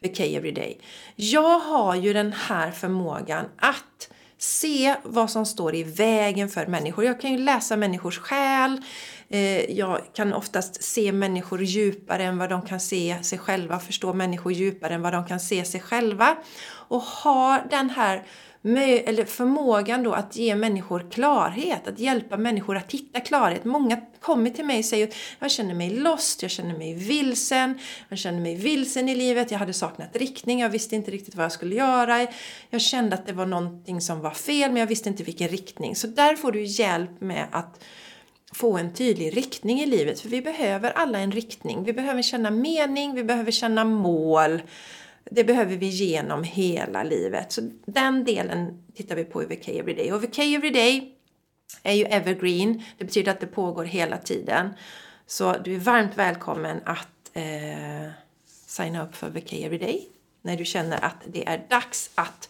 VK 0.00 0.20
Everyday. 0.20 0.80
Jag 1.16 1.58
har 1.58 1.94
ju 1.94 2.12
den 2.12 2.32
här 2.32 2.70
förmågan 2.70 3.44
att 3.56 4.12
se 4.38 4.96
vad 5.02 5.30
som 5.30 5.46
står 5.46 5.74
i 5.74 5.82
vägen 5.82 6.48
för 6.48 6.66
människor. 6.66 7.04
Jag 7.04 7.20
kan 7.20 7.32
ju 7.32 7.38
läsa 7.38 7.76
människors 7.76 8.18
själ. 8.18 8.82
Eh, 9.34 9.70
jag 9.70 10.00
kan 10.12 10.32
oftast 10.32 10.82
se 10.82 11.12
människor 11.12 11.62
djupare 11.62 12.24
än 12.24 12.38
vad 12.38 12.50
de 12.50 12.62
kan 12.62 12.80
se 12.80 13.18
sig 13.22 13.38
själva, 13.38 13.80
förstå 13.80 14.12
människor 14.12 14.52
djupare 14.52 14.94
än 14.94 15.02
vad 15.02 15.12
de 15.12 15.26
kan 15.26 15.40
se 15.40 15.64
sig 15.64 15.80
själva. 15.80 16.36
Och 16.88 17.00
har 17.00 17.66
den 17.70 17.90
här 17.90 18.22
eller 18.66 19.24
förmågan 19.24 20.02
då 20.02 20.12
att 20.12 20.36
ge 20.36 20.56
människor 20.56 21.10
klarhet, 21.10 21.88
att 21.88 21.98
hjälpa 21.98 22.36
människor 22.36 22.76
att 22.76 22.92
hitta 22.92 23.20
klarhet. 23.20 23.64
Många 23.64 24.00
kommer 24.20 24.50
till 24.50 24.64
mig 24.64 24.78
och 24.78 24.84
säger 24.84 25.14
jag 25.38 25.50
känner 25.50 25.74
mig 25.74 25.90
lost, 25.90 26.42
jag 26.42 26.50
känner 26.50 26.78
mig 26.78 26.94
vilsen, 26.94 27.78
jag 28.08 28.18
känner 28.18 28.40
mig 28.40 28.56
vilsen 28.56 29.08
i 29.08 29.14
livet, 29.14 29.50
jag 29.50 29.58
hade 29.58 29.72
saknat 29.72 30.16
riktning, 30.16 30.60
jag 30.60 30.68
visste 30.68 30.96
inte 30.96 31.10
riktigt 31.10 31.34
vad 31.34 31.44
jag 31.44 31.52
skulle 31.52 31.74
göra, 31.74 32.26
jag 32.70 32.80
kände 32.80 33.14
att 33.14 33.26
det 33.26 33.32
var 33.32 33.46
någonting 33.46 34.00
som 34.00 34.20
var 34.20 34.30
fel 34.30 34.70
men 34.70 34.80
jag 34.80 34.86
visste 34.86 35.08
inte 35.08 35.22
vilken 35.22 35.48
riktning. 35.48 35.96
Så 35.96 36.06
där 36.06 36.36
får 36.36 36.52
du 36.52 36.62
hjälp 36.62 37.20
med 37.20 37.46
att 37.52 37.84
få 38.54 38.78
en 38.78 38.92
tydlig 38.92 39.36
riktning 39.36 39.80
i 39.80 39.86
livet. 39.86 40.20
För 40.20 40.28
vi 40.28 40.42
behöver 40.42 40.90
alla 40.90 41.18
en 41.18 41.32
riktning. 41.32 41.84
Vi 41.84 41.92
behöver 41.92 42.22
känna 42.22 42.50
mening, 42.50 43.14
vi 43.14 43.24
behöver 43.24 43.50
känna 43.50 43.84
mål. 43.84 44.62
Det 45.30 45.44
behöver 45.44 45.76
vi 45.76 45.86
genom 45.86 46.44
hela 46.44 47.02
livet. 47.02 47.52
Så 47.52 47.70
den 47.86 48.24
delen 48.24 48.84
tittar 48.94 49.16
vi 49.16 49.24
på 49.24 49.42
i 49.42 49.46
VK 49.46 49.68
Everyday. 49.68 50.12
Och 50.12 50.24
VK 50.24 50.38
Everyday 50.38 51.12
är 51.82 51.92
ju 51.92 52.04
evergreen. 52.04 52.82
Det 52.98 53.04
betyder 53.04 53.32
att 53.32 53.40
det 53.40 53.46
pågår 53.46 53.84
hela 53.84 54.18
tiden. 54.18 54.68
Så 55.26 55.56
du 55.64 55.74
är 55.74 55.78
varmt 55.78 56.18
välkommen 56.18 56.80
att 56.84 57.30
eh, 57.32 58.10
signa 58.66 59.04
upp 59.04 59.16
för 59.16 59.30
VK 59.30 59.52
Everyday 59.52 60.08
när 60.42 60.56
du 60.56 60.64
känner 60.64 61.04
att 61.04 61.16
det 61.26 61.48
är 61.48 61.66
dags 61.70 62.10
att 62.14 62.48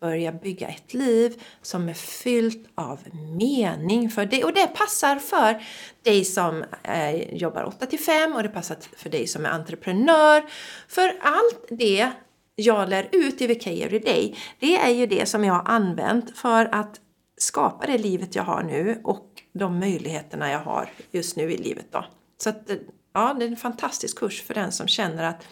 börja 0.00 0.32
bygga 0.32 0.68
ett 0.68 0.94
liv 0.94 1.42
som 1.62 1.88
är 1.88 1.94
fyllt 1.94 2.68
av 2.74 3.00
mening 3.38 4.10
för 4.10 4.26
dig. 4.26 4.44
Och 4.44 4.52
det 4.52 4.66
passar 4.66 5.16
för 5.16 5.62
dig 6.02 6.24
som 6.24 6.64
eh, 6.82 7.34
jobbar 7.34 7.64
8 7.64 7.86
till 7.86 7.98
5 7.98 8.32
och 8.32 8.42
det 8.42 8.48
passar 8.48 8.76
för 8.96 9.10
dig 9.10 9.26
som 9.26 9.46
är 9.46 9.50
entreprenör. 9.50 10.44
För 10.88 11.18
allt 11.20 11.66
det 11.70 12.10
jag 12.54 12.88
lär 12.88 13.08
ut 13.12 13.40
i 13.40 13.46
VK 13.46 13.64
Day, 14.04 14.36
det 14.58 14.76
är 14.76 14.90
ju 14.90 15.06
det 15.06 15.26
som 15.26 15.44
jag 15.44 15.54
har 15.54 15.72
använt 15.72 16.38
för 16.38 16.74
att 16.74 17.00
skapa 17.38 17.86
det 17.86 17.98
livet 17.98 18.34
jag 18.34 18.42
har 18.42 18.62
nu 18.62 19.00
och 19.04 19.26
de 19.52 19.78
möjligheterna 19.78 20.50
jag 20.50 20.60
har 20.60 20.92
just 21.10 21.36
nu 21.36 21.52
i 21.52 21.56
livet. 21.56 21.86
Då. 21.90 22.04
Så 22.38 22.50
att, 22.50 22.70
eh, 22.70 22.76
ja, 23.14 23.36
det 23.38 23.44
är 23.44 23.48
en 23.48 23.56
fantastisk 23.56 24.18
kurs 24.18 24.42
för 24.42 24.54
den 24.54 24.72
som 24.72 24.86
känner 24.86 25.24
att 25.24 25.46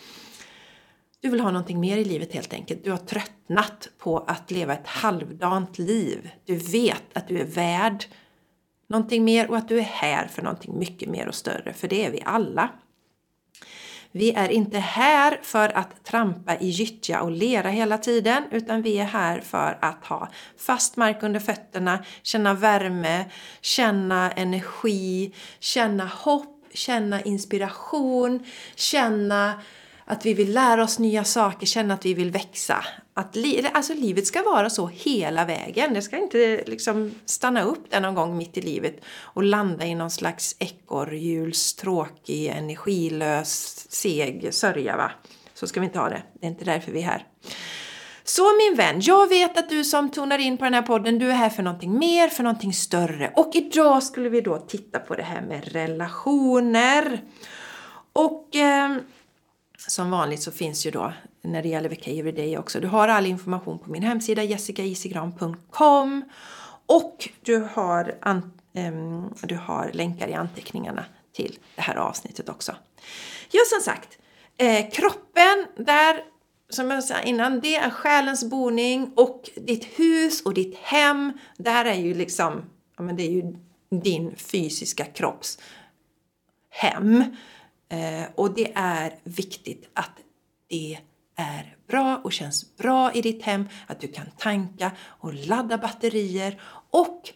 du 1.20 1.28
vill 1.28 1.40
ha 1.40 1.50
någonting 1.50 1.80
mer 1.80 1.96
i 1.96 2.04
livet 2.04 2.34
helt 2.34 2.52
enkelt. 2.52 2.84
Du 2.84 2.90
har 2.90 2.98
tröttnat 2.98 3.88
på 3.98 4.18
att 4.18 4.50
leva 4.50 4.72
ett 4.72 4.87
halvdant 4.87 5.78
liv. 5.78 6.30
Du 6.44 6.56
vet 6.56 7.04
att 7.12 7.28
du 7.28 7.38
är 7.38 7.44
värd 7.44 8.04
någonting 8.88 9.25
mer 9.25 9.50
och 9.50 9.56
att 9.56 9.68
du 9.68 9.78
är 9.78 9.82
här 9.82 10.26
för 10.26 10.42
någonting 10.42 10.78
mycket 10.78 11.08
mer 11.08 11.28
och 11.28 11.34
större, 11.34 11.72
för 11.72 11.88
det 11.88 12.06
är 12.06 12.10
vi 12.10 12.22
alla. 12.25 12.68
Vi 14.12 14.32
är 14.32 14.48
inte 14.48 14.78
här 14.78 15.40
för 15.42 15.68
att 15.68 16.04
trampa 16.04 16.56
i 16.56 16.68
gyttja 16.68 17.22
och 17.22 17.30
lera 17.30 17.68
hela 17.68 17.98
tiden 17.98 18.44
utan 18.50 18.82
vi 18.82 18.98
är 18.98 19.04
här 19.04 19.40
för 19.40 19.78
att 19.80 20.04
ha 20.04 20.28
fast 20.58 20.96
mark 20.96 21.22
under 21.22 21.40
fötterna, 21.40 22.04
känna 22.22 22.54
värme, 22.54 23.30
känna 23.60 24.32
energi, 24.32 25.34
känna 25.58 26.06
hopp, 26.06 26.66
känna 26.75 27.22
inspiration, 27.22 28.46
känna 28.75 29.62
att 30.09 30.27
vi 30.27 30.35
vill 30.35 30.53
lära 30.53 30.85
oss 30.85 30.99
nya 30.99 31.25
saker, 31.25 31.67
känna 31.67 31.95
att 31.95 32.07
vi 32.07 32.15
vill 32.15 32.31
växa. 32.31 32.85
Att 33.15 33.37
li 33.37 33.67
alltså 33.73 33.95
livet 33.95 34.27
ska 34.27 34.43
vara 34.43 34.71
så 34.71 34.87
hela 34.87 35.45
vägen. 35.45 35.95
Det 35.95 36.03
ska 36.03 36.17
inte 36.17 36.65
liksom 36.67 37.15
stanna 37.25 37.62
upp 37.62 37.91
där 37.91 38.00
någon 38.00 38.15
gång 38.15 38.37
mitt 38.37 38.57
i 38.57 38.61
livet 38.61 39.00
och 39.21 39.43
landa 39.43 39.87
i 39.87 39.95
någon 39.95 40.11
slags 40.11 40.57
ekorrhjuls 40.59 41.75
tråkig, 41.75 42.47
energilös, 42.47 43.87
seg 43.91 44.49
sörja. 44.50 44.97
Va? 44.97 45.11
Så 45.55 45.67
ska 45.67 45.81
vi 45.81 45.87
inte 45.87 45.99
ha 45.99 46.09
det. 46.09 46.23
Det 46.41 46.47
är 46.47 46.50
inte 46.50 46.65
därför 46.65 46.93
vi 46.93 47.00
är 47.00 47.07
här. 47.07 47.27
Så 48.25 48.43
min 48.43 48.77
vän, 48.77 49.00
jag 49.00 49.29
vet 49.29 49.59
att 49.59 49.69
du 49.69 49.85
som 49.85 50.11
tonar 50.11 50.38
in 50.38 50.57
på 50.59 50.65
den 50.65 50.75
här 50.75 50.83
podden, 50.83 51.19
du 51.19 51.31
är 51.31 51.35
här 51.35 51.50
för 51.50 51.62
någonting 51.62 51.99
mer, 51.99 52.29
för 52.29 52.43
någonting 52.43 52.73
större. 52.73 53.33
Och 53.37 53.50
idag 53.55 54.03
skulle 54.03 54.29
vi 54.29 54.41
då 54.41 54.59
titta 54.59 54.99
på 54.99 55.15
det 55.15 55.23
här 55.23 55.43
med 55.43 55.73
relationer. 55.73 57.21
Och... 58.12 58.57
Eh, 58.57 58.97
som 59.87 60.11
vanligt 60.11 60.42
så 60.42 60.52
finns 60.52 60.87
ju 60.87 60.90
då 60.90 61.12
när 61.42 61.62
det 61.62 61.68
gäller 61.68 61.88
Vecka 61.88 62.11
Everyday 62.11 62.58
också. 62.58 62.80
Du 62.80 62.87
har 62.87 63.08
all 63.08 63.26
information 63.26 63.78
på 63.78 63.90
min 63.90 64.02
hemsida 64.02 64.42
jessicaisigran.com 64.42 66.25
och 66.87 67.28
du 67.40 67.68
har, 67.73 68.18
an, 68.20 68.52
um, 68.75 69.35
du 69.42 69.56
har 69.56 69.90
länkar 69.92 70.28
i 70.28 70.35
anteckningarna 70.35 71.04
till 71.32 71.58
det 71.75 71.82
här 71.82 71.97
avsnittet 71.97 72.49
också. 72.49 72.76
Ja, 73.50 73.61
som 73.66 73.80
sagt, 73.80 74.18
eh, 74.56 74.90
kroppen 74.90 75.66
där 75.76 76.23
som 76.70 76.90
jag 76.90 77.04
sa 77.04 77.20
innan, 77.20 77.61
det 77.61 77.76
är 77.76 77.90
själens 77.90 78.44
boning 78.44 79.12
och 79.16 79.50
ditt 79.56 79.85
hus 79.85 80.42
och 80.42 80.54
ditt 80.54 80.78
hem, 80.78 81.32
där 81.56 81.85
är 81.85 81.94
ju 81.94 82.14
liksom, 82.14 82.62
ja 82.97 83.02
men 83.02 83.16
det 83.16 83.23
är 83.23 83.30
ju 83.30 83.56
din 83.90 84.37
fysiska 84.37 85.04
kropps 85.04 85.58
hem. 86.70 87.25
Eh, 87.88 88.25
och 88.35 88.54
det 88.54 88.73
är 88.75 89.14
viktigt 89.25 89.88
att 89.95 90.12
det 90.68 90.99
är 91.37 91.76
bra 91.88 92.21
och 92.25 92.33
känns 92.33 92.76
bra 92.76 93.12
i 93.12 93.21
ditt 93.21 93.42
hem, 93.42 93.68
att 93.87 94.00
du 94.00 94.09
kan 94.09 94.26
tanka 94.38 94.90
och 95.00 95.35
ladda 95.35 95.78
batterier 95.78 96.61
och 96.90 97.33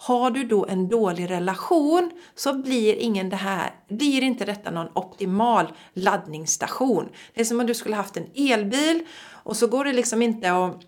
har 0.00 0.30
du 0.30 0.44
då 0.44 0.66
en 0.66 0.88
dålig 0.88 1.30
relation 1.30 2.10
så 2.34 2.54
blir, 2.54 2.94
ingen 2.94 3.30
det 3.30 3.36
här, 3.36 3.74
blir 3.88 4.22
inte 4.22 4.44
detta 4.44 4.70
någon 4.70 4.88
optimal 4.94 5.66
laddningsstation. 5.94 7.08
Det 7.34 7.40
är 7.40 7.44
som 7.44 7.60
om 7.60 7.66
du 7.66 7.74
skulle 7.74 7.96
haft 7.96 8.16
en 8.16 8.26
elbil 8.34 9.06
och 9.30 9.56
så 9.56 9.66
går 9.66 9.84
det 9.84 9.92
liksom 9.92 10.22
inte 10.22 10.52
att 10.52 10.80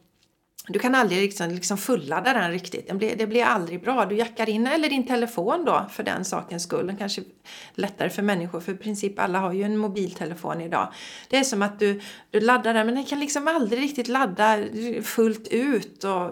du 0.72 0.78
kan 0.78 0.94
aldrig 0.94 1.22
liksom, 1.22 1.50
liksom 1.50 1.78
fulladda 1.78 2.32
den 2.32 2.50
riktigt. 2.50 2.88
Det 2.88 2.94
blir, 2.94 3.16
det 3.16 3.26
blir 3.26 3.44
aldrig 3.44 3.82
bra. 3.82 4.06
Du 4.06 4.16
jackar 4.16 4.48
in, 4.48 4.66
eller 4.66 4.88
din 4.88 5.06
telefon 5.06 5.64
då 5.64 5.86
för 5.90 6.02
den 6.02 6.24
sakens 6.24 6.62
skull. 6.62 6.86
Den 6.86 6.96
kanske 6.96 7.20
är 7.20 7.26
lättare 7.74 8.10
för 8.10 8.22
människor 8.22 8.60
för 8.60 8.72
i 8.72 8.76
princip 8.76 9.18
alla 9.18 9.38
har 9.38 9.52
ju 9.52 9.62
en 9.62 9.76
mobiltelefon 9.76 10.60
idag. 10.60 10.92
Det 11.28 11.36
är 11.36 11.44
som 11.44 11.62
att 11.62 11.78
du, 11.78 12.00
du 12.30 12.40
laddar 12.40 12.74
den 12.74 12.86
men 12.86 12.94
den 12.94 13.04
kan 13.04 13.20
liksom 13.20 13.48
aldrig 13.48 13.82
riktigt 13.82 14.08
ladda 14.08 14.58
fullt 15.02 15.48
ut 15.48 16.04
och 16.04 16.30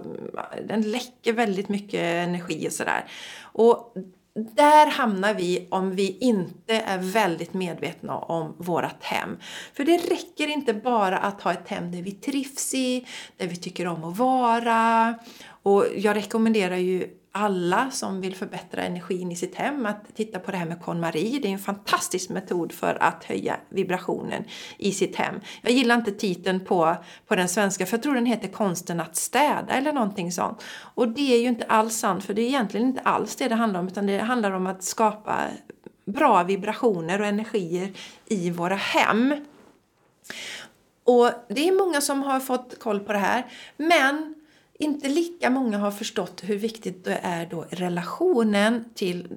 den 0.68 0.90
läcker 0.90 1.32
väldigt 1.32 1.68
mycket 1.68 2.00
energi 2.00 2.68
och 2.68 2.72
sådär. 2.72 3.04
Och 3.42 3.94
där 4.38 4.86
hamnar 4.86 5.34
vi 5.34 5.66
om 5.70 5.90
vi 5.90 6.18
inte 6.20 6.74
är 6.74 6.98
väldigt 6.98 7.54
medvetna 7.54 8.18
om 8.18 8.54
vårt 8.58 9.02
hem. 9.02 9.38
För 9.74 9.84
det 9.84 9.96
räcker 9.96 10.46
inte 10.48 10.74
bara 10.74 11.18
att 11.18 11.42
ha 11.42 11.52
ett 11.52 11.68
hem 11.68 11.92
där 11.92 12.02
vi 12.02 12.12
trivs 12.12 12.74
i, 12.74 13.06
där 13.36 13.46
vi 13.46 13.56
tycker 13.56 13.86
om 13.86 14.04
att 14.04 14.18
vara. 14.18 15.14
Och 15.62 15.86
jag 15.96 16.16
rekommenderar 16.16 16.76
ju 16.76 17.17
alla 17.32 17.90
som 17.90 18.20
vill 18.20 18.36
förbättra 18.36 18.82
energin 18.82 19.32
i 19.32 19.36
sitt 19.36 19.54
hem 19.54 19.86
att 19.86 20.14
titta 20.14 20.38
på 20.38 20.50
det 20.50 20.56
här 20.56 20.66
med 20.66 20.82
KonMari. 20.82 21.38
Det 21.42 21.48
är 21.48 21.52
en 21.52 21.58
fantastisk 21.58 22.30
metod 22.30 22.72
för 22.72 23.02
att 23.02 23.24
höja 23.24 23.56
vibrationen 23.68 24.44
i 24.78 24.92
sitt 24.92 25.16
hem. 25.16 25.40
Jag 25.62 25.72
gillar 25.72 25.94
inte 25.94 26.12
titeln 26.12 26.60
på, 26.60 26.96
på 27.26 27.36
den 27.36 27.48
svenska 27.48 27.86
för 27.86 27.96
jag 27.96 28.02
tror 28.02 28.14
den 28.14 28.26
heter 28.26 28.48
Konsten 28.48 29.00
att 29.00 29.16
städa 29.16 29.72
eller 29.72 29.92
någonting 29.92 30.32
sånt. 30.32 30.64
Och 30.94 31.08
det 31.08 31.34
är 31.34 31.40
ju 31.40 31.48
inte 31.48 31.64
alls 31.64 31.96
sant 31.96 32.24
för 32.24 32.34
det 32.34 32.42
är 32.42 32.46
egentligen 32.46 32.86
inte 32.86 33.00
alls 33.00 33.36
det 33.36 33.48
det 33.48 33.54
handlar 33.54 33.80
om 33.80 33.88
utan 33.88 34.06
det 34.06 34.18
handlar 34.18 34.52
om 34.52 34.66
att 34.66 34.82
skapa 34.82 35.44
bra 36.04 36.42
vibrationer 36.42 37.20
och 37.20 37.26
energier 37.26 37.92
i 38.26 38.50
våra 38.50 38.76
hem. 38.76 39.34
Och 41.04 41.30
det 41.48 41.68
är 41.68 41.86
många 41.86 42.00
som 42.00 42.22
har 42.22 42.40
fått 42.40 42.78
koll 42.78 43.00
på 43.00 43.12
det 43.12 43.18
här 43.18 43.46
men 43.76 44.34
inte 44.78 45.08
lika 45.08 45.50
många 45.50 45.78
har 45.78 45.90
förstått 45.90 46.42
hur 46.44 46.58
viktigt 46.58 47.04
det 47.04 47.20
är 47.22 47.46
då 47.46 47.66
relationen 47.70 48.84
till 48.94 49.28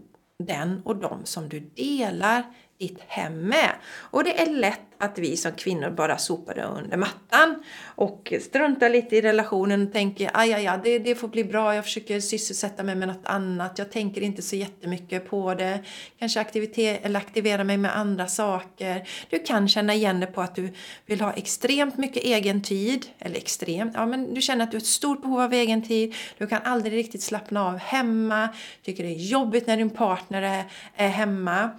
den 0.44 0.82
och 0.86 0.96
de 0.96 1.26
som 1.26 1.50
du 1.50 1.60
delar 1.60 2.44
ditt 2.82 3.00
hem 3.08 3.42
med. 3.42 3.72
Och 3.98 4.24
det 4.24 4.42
är 4.42 4.50
lätt 4.50 4.80
att 5.02 5.20
vi 5.20 5.38
som 5.38 5.52
kvinnor 5.52 5.90
bara 5.90 6.18
sopar 6.18 6.56
det 6.56 6.64
under 6.64 6.98
mattan 6.98 7.64
och 7.86 8.34
struntar 8.42 8.90
lite 8.90 9.16
i 9.16 9.22
relationen 9.22 9.88
och 9.88 9.94
tänker 9.94 10.30
aj, 10.34 10.54
aj, 10.54 10.68
aj 10.68 10.80
det, 10.84 11.00
det 11.00 11.16
får 11.16 11.28
bli 11.28 11.44
bra, 11.44 11.76
jag 11.76 11.84
försöker 11.84 12.20
sysselsätta 12.20 12.84
mig 12.84 12.96
med 12.96 13.08
något 13.08 13.26
annat, 13.26 13.80
jag 13.80 13.92
tänker 13.92 14.22
inte 14.22 14.42
så 14.42 14.56
jättemycket 14.56 15.30
på 15.30 15.54
det, 15.54 15.80
kanske 16.20 16.40
aktivitet, 16.40 17.06
eller 17.06 17.20
aktivera 17.20 17.64
mig 17.64 17.78
med 17.78 17.98
andra 17.98 18.28
saker. 18.28 19.08
Du 19.30 19.40
kan 19.40 19.68
känna 19.68 19.94
igen 19.94 20.20
det 20.20 20.28
på 20.28 20.42
att 20.42 20.56
du 20.56 20.70
vill 21.06 21.22
ha 21.22 21.34
extremt 21.34 21.98
mycket 21.98 22.24
egen 22.24 22.62
tid, 22.62 23.06
eller 23.20 23.38
extremt, 23.38 23.94
ja 23.96 24.06
men 24.06 24.34
du 24.34 24.42
känner 24.42 24.64
att 24.64 24.72
du 24.72 24.78
har 24.78 24.82
ett 24.82 24.88
stort 24.88 25.22
behov 25.22 25.42
av 25.42 25.54
egen 25.54 25.82
tid, 25.82 26.16
du 26.38 26.48
kan 26.48 26.62
aldrig 26.64 26.94
riktigt 26.94 27.24
slappna 27.24 27.68
av 27.68 27.78
hemma, 27.78 28.50
tycker 28.84 29.04
det 29.04 29.10
är 29.10 29.26
jobbigt 29.26 29.68
när 29.68 29.78
din 29.78 29.90
partner 29.90 30.42
är, 30.42 30.64
är 30.96 31.10
hemma. 31.10 31.70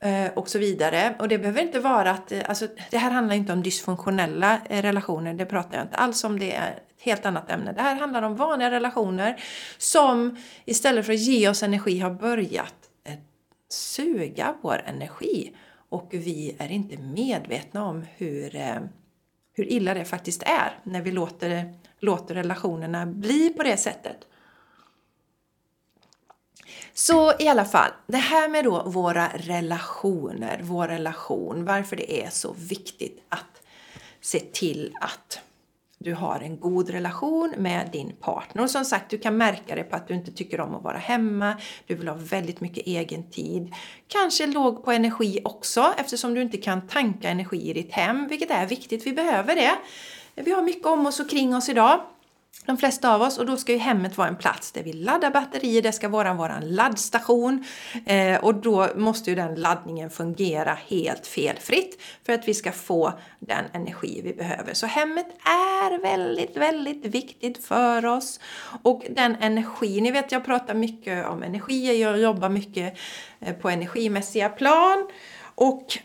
Eh, 0.00 0.32
och 0.34 0.48
så 0.48 0.58
vidare. 0.58 1.14
Och 1.18 1.28
det 1.28 1.38
behöver 1.38 1.62
inte 1.62 1.80
vara 1.80 2.10
att, 2.10 2.32
eh, 2.32 2.40
alltså 2.46 2.68
det 2.90 2.98
här 2.98 3.10
handlar 3.10 3.34
inte 3.34 3.52
om 3.52 3.62
dysfunktionella 3.62 4.60
eh, 4.68 4.82
relationer, 4.82 5.34
det 5.34 5.46
pratar 5.46 5.76
jag 5.76 5.86
inte 5.86 5.96
alls 5.96 6.24
om, 6.24 6.38
det 6.38 6.54
är 6.54 6.72
ett 6.72 7.02
helt 7.02 7.26
annat 7.26 7.50
ämne. 7.50 7.72
Det 7.72 7.82
här 7.82 7.96
handlar 7.96 8.22
om 8.22 8.36
vanliga 8.36 8.70
relationer 8.70 9.44
som 9.78 10.36
istället 10.64 11.06
för 11.06 11.12
att 11.12 11.18
ge 11.18 11.48
oss 11.48 11.62
energi 11.62 11.98
har 11.98 12.10
börjat 12.10 12.74
suga 13.70 14.54
vår 14.62 14.82
energi. 14.86 15.52
Och 15.88 16.08
vi 16.10 16.56
är 16.58 16.72
inte 16.72 16.96
medvetna 16.96 17.84
om 17.84 18.04
hur, 18.16 18.50
hur 19.52 19.72
illa 19.72 19.94
det 19.94 20.04
faktiskt 20.04 20.42
är 20.42 20.78
när 20.82 21.02
vi 21.02 21.12
låter, 21.12 21.74
låter 22.00 22.34
relationerna 22.34 23.06
bli 23.06 23.50
på 23.50 23.62
det 23.62 23.76
sättet. 23.76 24.16
Så 26.94 27.32
i 27.38 27.48
alla 27.48 27.64
fall, 27.64 27.90
det 28.06 28.16
här 28.16 28.48
med 28.48 28.64
då 28.64 28.82
våra 28.82 29.28
relationer, 29.34 30.60
vår 30.62 30.88
relation, 30.88 31.64
varför 31.64 31.96
det 31.96 32.24
är 32.24 32.30
så 32.30 32.54
viktigt 32.58 33.24
att 33.28 33.62
se 34.20 34.40
till 34.40 34.94
att 35.00 35.40
du 35.98 36.14
har 36.14 36.40
en 36.40 36.60
god 36.60 36.90
relation 36.90 37.54
med 37.56 37.88
din 37.92 38.12
partner. 38.20 38.62
Och 38.62 38.70
som 38.70 38.84
sagt, 38.84 39.10
du 39.10 39.18
kan 39.18 39.36
märka 39.36 39.74
det 39.74 39.84
på 39.84 39.96
att 39.96 40.08
du 40.08 40.14
inte 40.14 40.32
tycker 40.32 40.60
om 40.60 40.74
att 40.74 40.82
vara 40.82 40.98
hemma, 40.98 41.56
du 41.86 41.94
vill 41.94 42.08
ha 42.08 42.16
väldigt 42.16 42.60
mycket 42.60 42.86
egen 42.86 43.30
tid. 43.30 43.74
Kanske 44.08 44.46
låg 44.46 44.84
på 44.84 44.92
energi 44.92 45.40
också 45.44 45.94
eftersom 45.98 46.34
du 46.34 46.42
inte 46.42 46.56
kan 46.56 46.88
tanka 46.88 47.28
energi 47.28 47.70
i 47.70 47.72
ditt 47.72 47.92
hem, 47.92 48.28
vilket 48.28 48.50
är 48.50 48.66
viktigt, 48.66 49.06
vi 49.06 49.12
behöver 49.12 49.54
det. 49.54 49.72
Vi 50.34 50.50
har 50.50 50.62
mycket 50.62 50.86
om 50.86 51.06
oss 51.06 51.20
och 51.20 51.30
kring 51.30 51.56
oss 51.56 51.68
idag 51.68 52.00
de 52.64 52.76
flesta 52.76 53.14
av 53.14 53.22
oss 53.22 53.38
och 53.38 53.46
då 53.46 53.56
ska 53.56 53.72
ju 53.72 53.78
hemmet 53.78 54.18
vara 54.18 54.28
en 54.28 54.36
plats 54.36 54.72
där 54.72 54.82
vi 54.82 54.92
laddar 54.92 55.30
batterier, 55.30 55.82
det 55.82 55.92
ska 55.92 56.08
vara 56.08 56.34
vår 56.34 56.60
laddstation 56.62 57.64
eh, 58.06 58.44
och 58.44 58.54
då 58.54 58.88
måste 58.96 59.30
ju 59.30 59.36
den 59.36 59.54
laddningen 59.54 60.10
fungera 60.10 60.78
helt 60.86 61.26
felfritt 61.26 62.02
för 62.26 62.32
att 62.32 62.48
vi 62.48 62.54
ska 62.54 62.72
få 62.72 63.12
den 63.38 63.64
energi 63.72 64.20
vi 64.24 64.34
behöver. 64.34 64.74
Så 64.74 64.86
hemmet 64.86 65.26
är 65.44 66.02
väldigt, 66.02 66.56
väldigt 66.56 67.06
viktigt 67.06 67.64
för 67.64 68.06
oss 68.06 68.40
och 68.82 69.02
den 69.10 69.36
energi, 69.40 70.00
ni 70.00 70.10
vet 70.10 70.32
jag 70.32 70.44
pratar 70.44 70.74
mycket 70.74 71.26
om 71.26 71.42
energi, 71.42 72.00
jag 72.02 72.18
jobbar 72.18 72.48
mycket 72.48 72.98
eh, 73.40 73.54
på 73.54 73.70
energimässiga 73.70 74.48
plan 74.48 75.08
och 75.54 75.98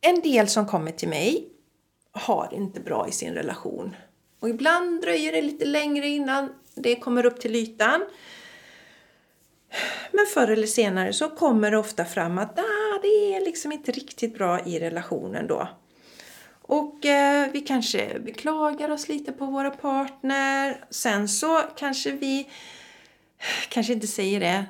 en 0.00 0.20
del 0.20 0.48
som 0.48 0.66
kommer 0.66 0.92
till 0.92 1.08
mig 1.08 1.55
har 2.16 2.48
det 2.50 2.56
inte 2.56 2.80
bra 2.80 3.08
i 3.08 3.12
sin 3.12 3.34
relation. 3.34 3.96
Och 4.40 4.48
ibland 4.48 5.02
dröjer 5.02 5.32
det 5.32 5.42
lite 5.42 5.64
längre 5.64 6.06
innan 6.06 6.52
det 6.74 6.96
kommer 6.96 7.26
upp 7.26 7.40
till 7.40 7.56
ytan. 7.56 8.04
Men 10.12 10.26
förr 10.34 10.48
eller 10.48 10.66
senare 10.66 11.12
så 11.12 11.28
kommer 11.28 11.70
det 11.70 11.78
ofta 11.78 12.04
fram 12.04 12.38
att 12.38 12.58
ah, 12.58 12.98
det 13.02 13.34
är 13.34 13.44
liksom 13.44 13.72
inte 13.72 13.92
riktigt 13.92 14.34
bra 14.34 14.60
i 14.60 14.80
relationen 14.80 15.46
då. 15.46 15.68
Och 16.62 17.04
eh, 17.04 17.50
vi 17.52 17.60
kanske 17.60 18.18
beklagar 18.18 18.90
oss 18.90 19.08
lite 19.08 19.32
på 19.32 19.46
våra 19.46 19.70
partner. 19.70 20.84
Sen 20.90 21.28
så 21.28 21.62
kanske 21.76 22.10
vi 22.10 22.48
kanske 23.68 23.92
inte 23.92 24.06
säger 24.06 24.40
det 24.40 24.64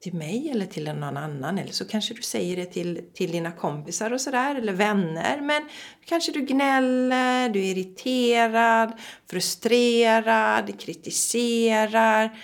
till 0.00 0.14
mig 0.14 0.50
eller 0.50 0.66
till 0.66 0.84
någon 0.84 1.16
annan. 1.16 1.58
Eller 1.58 1.72
så 1.72 1.84
kanske 1.84 2.14
du 2.14 2.22
säger 2.22 2.56
det 2.56 2.64
till, 2.64 3.00
till 3.14 3.32
dina 3.32 3.52
kompisar 3.52 4.12
och 4.12 4.20
sådär, 4.20 4.54
eller 4.54 4.72
vänner. 4.72 5.40
Men 5.40 5.68
kanske 6.04 6.32
du 6.32 6.40
gnäller, 6.40 7.48
du 7.48 7.60
är 7.60 7.64
irriterad, 7.64 8.92
frustrerad, 9.30 10.80
kritiserar. 10.80 12.38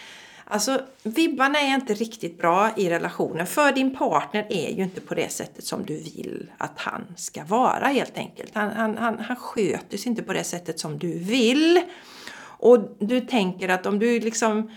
Alltså 0.44 0.80
vibbarna 1.02 1.60
är 1.60 1.74
inte 1.74 1.94
riktigt 1.94 2.38
bra 2.38 2.70
i 2.76 2.90
relationen 2.90 3.46
för 3.46 3.72
din 3.72 3.96
partner 3.96 4.46
är 4.50 4.70
ju 4.70 4.82
inte 4.82 5.00
på 5.00 5.14
det 5.14 5.32
sättet 5.32 5.64
som 5.64 5.84
du 5.84 5.96
vill 5.96 6.50
att 6.58 6.78
han 6.78 7.14
ska 7.16 7.44
vara 7.44 7.86
helt 7.86 8.18
enkelt. 8.18 8.54
Han, 8.54 8.70
han, 8.70 8.96
han, 8.96 9.18
han 9.18 9.36
sköter 9.36 9.98
sig 9.98 10.08
inte 10.08 10.22
på 10.22 10.32
det 10.32 10.44
sättet 10.44 10.80
som 10.80 10.98
du 10.98 11.18
vill. 11.18 11.80
Och 12.58 12.96
du 12.98 13.20
tänker 13.20 13.68
att 13.68 13.86
om 13.86 13.98
du 13.98 14.20
liksom 14.20 14.70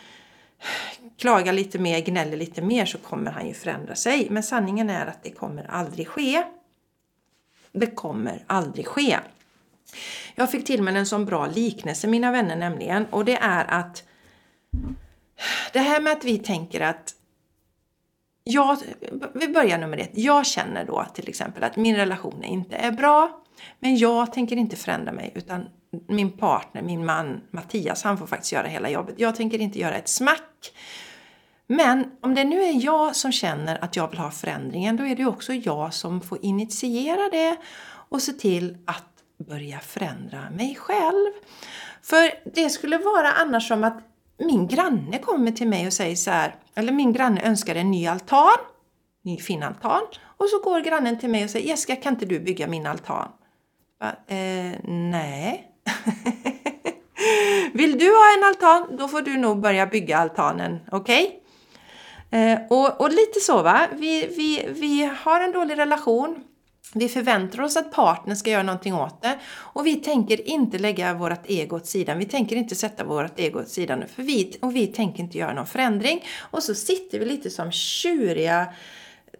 klagar 1.17 1.53
lite 1.53 1.79
mer, 1.79 1.99
gnäller 1.99 2.37
lite 2.37 2.61
mer 2.61 2.85
så 2.85 2.97
kommer 2.97 3.31
han 3.31 3.47
ju 3.47 3.53
förändra 3.53 3.95
sig. 3.95 4.27
Men 4.29 4.43
sanningen 4.43 4.89
är 4.89 5.05
att 5.05 5.23
det 5.23 5.31
kommer 5.31 5.65
aldrig 5.69 6.07
ske. 6.07 6.43
Det 7.71 7.87
kommer 7.87 8.43
aldrig 8.47 8.87
ske. 8.87 9.19
Jag 10.35 10.51
fick 10.51 10.65
till 10.65 10.83
mig 10.83 10.95
en 10.95 11.05
sån 11.05 11.25
bra 11.25 11.47
liknelse 11.47 12.07
mina 12.07 12.31
vänner 12.31 12.55
nämligen 12.55 13.05
och 13.05 13.25
det 13.25 13.37
är 13.37 13.65
att 13.65 14.03
det 15.73 15.79
här 15.79 16.01
med 16.01 16.13
att 16.13 16.23
vi 16.23 16.37
tänker 16.37 16.81
att 16.81 17.13
jag, 18.43 18.77
vi 19.33 19.47
börjar 19.47 19.77
nummer 19.77 19.97
ett. 19.97 20.11
Jag 20.13 20.45
känner 20.45 20.85
då 20.85 21.05
till 21.13 21.29
exempel 21.29 21.63
att 21.63 21.75
min 21.75 21.95
relation 21.95 22.43
inte 22.43 22.75
är 22.75 22.91
bra. 22.91 23.43
Men 23.79 23.97
jag 23.97 24.33
tänker 24.33 24.55
inte 24.55 24.75
förändra 24.75 25.11
mig 25.11 25.31
utan 25.35 25.65
min 26.07 26.31
partner, 26.31 26.81
min 26.81 27.05
man 27.05 27.41
Mattias, 27.51 28.03
han 28.03 28.17
får 28.17 28.27
faktiskt 28.27 28.51
göra 28.51 28.67
hela 28.67 28.89
jobbet. 28.89 29.15
Jag 29.17 29.35
tänker 29.35 29.59
inte 29.59 29.79
göra 29.79 29.95
ett 29.95 30.07
smack. 30.07 30.73
Men 31.67 32.11
om 32.21 32.35
det 32.35 32.43
nu 32.43 32.63
är 32.63 32.85
jag 32.85 33.15
som 33.15 33.31
känner 33.31 33.83
att 33.83 33.95
jag 33.95 34.09
vill 34.09 34.19
ha 34.19 34.31
förändringen, 34.31 34.97
då 34.97 35.05
är 35.05 35.15
det 35.15 35.25
också 35.25 35.53
jag 35.53 35.93
som 35.93 36.21
får 36.21 36.45
initiera 36.45 37.29
det 37.31 37.57
och 38.09 38.21
se 38.21 38.33
till 38.33 38.77
att 38.85 39.05
börja 39.47 39.79
förändra 39.79 40.49
mig 40.49 40.75
själv. 40.75 41.31
För 42.01 42.51
det 42.55 42.69
skulle 42.69 42.97
vara 42.97 43.31
annars 43.31 43.67
som 43.67 43.83
att 43.83 43.99
min 44.37 44.67
granne 44.67 45.19
kommer 45.19 45.51
till 45.51 45.67
mig 45.67 45.87
och 45.87 45.93
säger 45.93 46.15
så 46.15 46.31
här, 46.31 46.55
eller 46.75 46.91
min 46.91 47.13
granne 47.13 47.41
önskar 47.41 47.75
en 47.75 47.91
ny 47.91 48.07
altan, 48.07 48.57
ny 49.21 49.37
fin 49.37 49.63
altan, 49.63 50.01
och 50.37 50.49
så 50.49 50.59
går 50.59 50.79
grannen 50.79 51.19
till 51.19 51.29
mig 51.29 51.43
och 51.43 51.49
säger 51.49 51.67
Jessica 51.67 51.95
kan 51.95 52.13
inte 52.13 52.25
du 52.25 52.39
bygga 52.39 52.67
min 52.67 52.87
altan? 52.87 53.29
Va, 53.99 54.35
eh, 54.35 54.79
nej. 54.83 55.71
Vill 57.73 57.97
du 57.97 58.05
ha 58.05 58.33
en 58.37 58.43
altan, 58.43 58.97
då 58.97 59.07
får 59.07 59.21
du 59.21 59.37
nog 59.37 59.61
börja 59.61 59.85
bygga 59.85 60.17
altanen, 60.17 60.79
okej? 60.91 61.25
Okay? 61.25 61.39
Eh, 62.31 62.59
och, 62.69 63.01
och, 63.01 63.09
lite 63.09 63.39
så 63.39 63.61
va, 63.61 63.87
vi, 63.93 64.27
vi, 64.37 64.65
vi 64.69 65.11
har 65.23 65.41
en 65.41 65.51
dålig 65.51 65.77
relation. 65.77 66.43
Vi 66.93 67.09
förväntar 67.09 67.61
oss 67.61 67.77
att 67.77 67.91
partnern 67.91 68.35
ska 68.35 68.49
göra 68.49 68.63
någonting 68.63 68.93
åt 68.93 69.21
det 69.21 69.39
och 69.55 69.85
vi 69.85 69.95
tänker 69.95 70.49
inte 70.49 70.77
lägga 70.77 71.13
vårt 71.13 71.49
ego 71.49 71.75
åt 71.75 71.85
sidan. 71.85 72.19
Vi 72.19 72.25
tänker 72.25 72.55
inte 72.55 72.75
sätta 72.75 73.03
vårt 73.03 73.39
ego 73.39 73.59
åt 73.59 73.69
sidan 73.69 74.03
för 74.15 74.23
vi, 74.23 74.57
och 74.61 74.75
vi 74.75 74.87
tänker 74.87 75.23
inte 75.23 75.37
göra 75.37 75.53
någon 75.53 75.67
förändring. 75.67 76.23
Och 76.39 76.63
så 76.63 76.75
sitter 76.75 77.19
vi 77.19 77.25
lite 77.25 77.49
som 77.49 77.71
tjuriga 77.71 78.67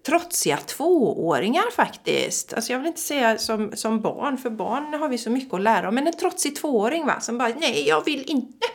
trotsiga 0.07 0.57
tvååringar 0.57 1.71
faktiskt. 1.71 2.53
Alltså 2.53 2.71
jag 2.71 2.79
vill 2.79 2.87
inte 2.87 2.99
säga 2.99 3.37
som, 3.37 3.71
som 3.75 4.01
barn, 4.01 4.37
för 4.37 4.49
barn 4.49 4.93
har 4.93 5.09
vi 5.09 5.17
så 5.17 5.29
mycket 5.29 5.53
att 5.53 5.61
lära 5.61 5.87
om. 5.89 5.95
Men 5.95 6.07
en 6.07 6.13
trotsig 6.13 6.55
tvååring 6.55 7.05
va, 7.05 7.19
som 7.19 7.37
bara 7.37 7.51
nej, 7.59 7.87
jag 7.87 8.05
vill 8.05 8.23
inte. 8.27 8.67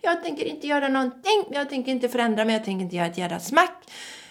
Jag 0.00 0.24
tänker 0.24 0.44
inte 0.44 0.66
göra 0.66 0.88
någonting. 0.88 1.44
Jag 1.50 1.68
tänker 1.68 1.92
inte 1.92 2.08
förändra 2.08 2.44
mig. 2.44 2.54
Jag 2.54 2.64
tänker 2.64 2.84
inte 2.84 2.96
göra 2.96 3.06
ett 3.06 3.18
jädra 3.18 3.40
smack. 3.40 3.90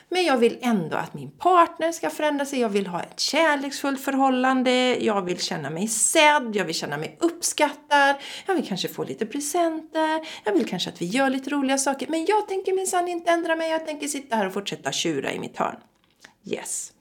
Men 0.09 0.23
jag 0.23 0.37
vill 0.37 0.57
ändå 0.61 0.97
att 0.97 1.13
min 1.13 1.31
partner 1.31 1.91
ska 1.91 2.09
förändra 2.09 2.45
sig. 2.45 2.59
Jag 2.59 2.69
vill 2.69 2.87
ha 2.87 3.01
ett 3.01 3.19
kärleksfullt 3.19 4.01
förhållande. 4.01 4.95
Jag 4.95 5.21
vill 5.21 5.39
känna 5.39 5.69
mig 5.69 5.87
sedd. 5.87 6.51
Jag 6.55 6.65
vill 6.65 6.75
känna 6.75 6.97
mig 6.97 7.17
uppskattad. 7.19 8.15
Jag 8.45 8.55
vill 8.55 8.67
kanske 8.67 8.87
få 8.87 9.03
lite 9.03 9.25
presenter. 9.25 10.19
Jag 10.43 10.53
vill 10.53 10.67
kanske 10.67 10.89
att 10.89 11.01
vi 11.01 11.05
gör 11.05 11.29
lite 11.29 11.49
roliga 11.49 11.77
saker. 11.77 12.07
Men 12.07 12.25
jag 12.25 12.47
tänker 12.47 12.73
minsann 12.73 13.07
inte 13.07 13.31
ändra 13.31 13.55
mig. 13.55 13.71
Jag 13.71 13.85
tänker 13.85 14.07
sitta 14.07 14.35
här 14.35 14.47
och 14.47 14.53
fortsätta 14.53 14.91
tjura 14.91 15.31
i 15.31 15.39
mitt 15.39 15.57
hörn. 15.57 15.77
Yes. 16.51 16.93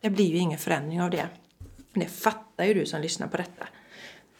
Det 0.00 0.10
blir 0.10 0.26
ju 0.26 0.36
ingen 0.36 0.58
förändring 0.58 1.02
av 1.02 1.10
det. 1.10 1.28
Det 1.92 2.06
fattar 2.06 2.64
ju 2.64 2.74
du 2.74 2.86
som 2.86 3.00
lyssnar 3.00 3.28
på 3.28 3.36
detta. 3.36 3.68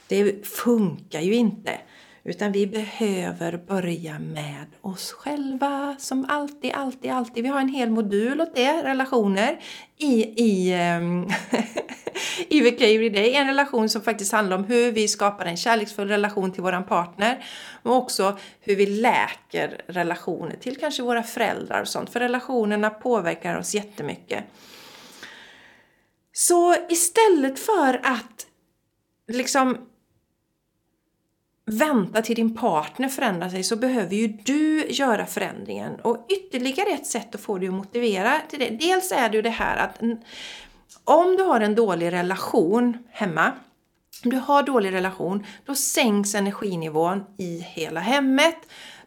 Det 0.06 0.46
funkar 0.46 1.20
ju 1.20 1.34
inte. 1.34 1.80
Utan 2.28 2.52
vi 2.52 2.66
behöver 2.66 3.56
börja 3.56 4.18
med 4.18 4.66
oss 4.80 5.12
själva 5.12 5.96
som 5.98 6.26
alltid, 6.28 6.72
alltid, 6.74 7.10
alltid. 7.10 7.42
Vi 7.42 7.48
har 7.48 7.60
en 7.60 7.68
hel 7.68 7.90
modul 7.90 8.40
åt 8.40 8.54
det, 8.54 8.82
relationer, 8.82 9.60
i, 9.96 10.24
i, 10.44 10.72
ehm, 10.72 11.26
i 12.48 12.60
VK 12.60 12.80
Everyday. 12.80 13.34
En 13.34 13.46
relation 13.46 13.88
som 13.88 14.02
faktiskt 14.02 14.32
handlar 14.32 14.56
om 14.56 14.64
hur 14.64 14.92
vi 14.92 15.08
skapar 15.08 15.46
en 15.46 15.56
kärleksfull 15.56 16.08
relation 16.08 16.52
till 16.52 16.62
våran 16.62 16.84
partner. 16.84 17.44
Men 17.82 17.92
också 17.92 18.38
hur 18.60 18.76
vi 18.76 18.86
läker 18.86 19.80
relationer 19.86 20.56
till 20.56 20.76
kanske 20.76 21.02
våra 21.02 21.22
föräldrar 21.22 21.80
och 21.80 21.88
sånt. 21.88 22.10
För 22.10 22.20
relationerna 22.20 22.90
påverkar 22.90 23.58
oss 23.58 23.74
jättemycket. 23.74 24.44
Så 26.32 26.74
istället 26.88 27.58
för 27.58 28.00
att 28.04 28.46
liksom 29.28 29.87
vänta 31.68 32.22
till 32.22 32.36
din 32.36 32.54
partner 32.54 33.08
förändrar 33.08 33.48
sig 33.48 33.62
så 33.62 33.76
behöver 33.76 34.16
ju 34.16 34.26
du 34.26 34.86
göra 34.88 35.26
förändringen. 35.26 35.94
Och 36.02 36.26
ytterligare 36.28 36.90
ett 36.90 37.06
sätt 37.06 37.34
att 37.34 37.40
få 37.40 37.58
dig 37.58 37.68
att 37.68 37.74
motivera 37.74 38.40
till 38.50 38.58
det. 38.58 38.70
Dels 38.70 39.12
är 39.12 39.28
det 39.28 39.36
ju 39.36 39.42
det 39.42 39.50
här 39.50 39.76
att 39.76 40.00
om 41.04 41.36
du 41.36 41.42
har 41.42 41.60
en 41.60 41.74
dålig 41.74 42.12
relation 42.12 42.98
hemma, 43.10 43.52
om 44.24 44.30
du 44.30 44.36
har 44.36 44.62
dålig 44.62 44.92
relation, 44.92 45.46
då 45.64 45.74
sänks 45.74 46.34
energinivån 46.34 47.24
i 47.38 47.58
hela 47.58 48.00
hemmet. 48.00 48.56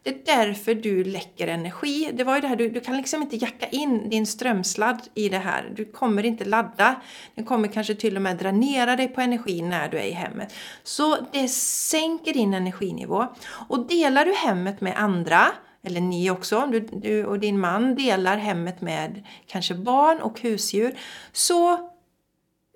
Det 0.04 0.10
är 0.10 0.38
därför 0.38 0.76
du 0.76 1.04
läcker 1.04 1.48
energi. 1.48 2.12
Det 2.14 2.24
var 2.24 2.36
ju 2.36 2.42
det 2.42 2.48
här, 2.48 2.56
du, 2.56 2.70
du 2.70 2.80
kan 2.80 2.98
liksom 2.98 3.22
inte 3.22 3.36
jacka 3.36 3.68
in 3.68 4.10
din 4.10 4.26
strömsladd 4.26 5.02
i 5.14 5.30
det 5.30 5.38
här. 5.38 5.74
Du 5.76 5.86
kommer 5.86 6.26
inte 6.26 6.46
ladda. 6.46 6.96
Den 7.36 7.46
kommer 7.46 7.68
kanske 7.68 7.96
till 7.96 8.16
och 8.16 8.22
med 8.22 8.38
dränera 8.38 8.96
dig 8.96 9.08
på 9.08 9.22
energi 9.22 9.62
när 9.62 9.90
du 9.90 9.98
är 9.98 10.04
i 10.04 10.12
hemmet. 10.12 10.54
Så 10.84 11.18
det 11.32 11.48
sänker 11.48 12.34
din 12.34 12.54
energinivå. 12.54 13.28
Och 13.70 13.88
delar 13.88 14.26
du 14.26 14.34
hemmet 14.34 14.82
med 14.82 14.94
andra, 14.98 15.48
eller 15.84 16.02
ni 16.02 16.32
också, 16.32 16.68
du, 16.72 16.80
du 16.80 17.26
och 17.26 17.40
din 17.40 17.60
man 17.60 17.96
delar 17.96 18.38
hemmet 18.38 18.82
med 18.82 19.28
kanske 19.48 19.74
barn 19.74 20.22
och 20.22 20.42
husdjur, 20.42 20.96
så 21.32 21.91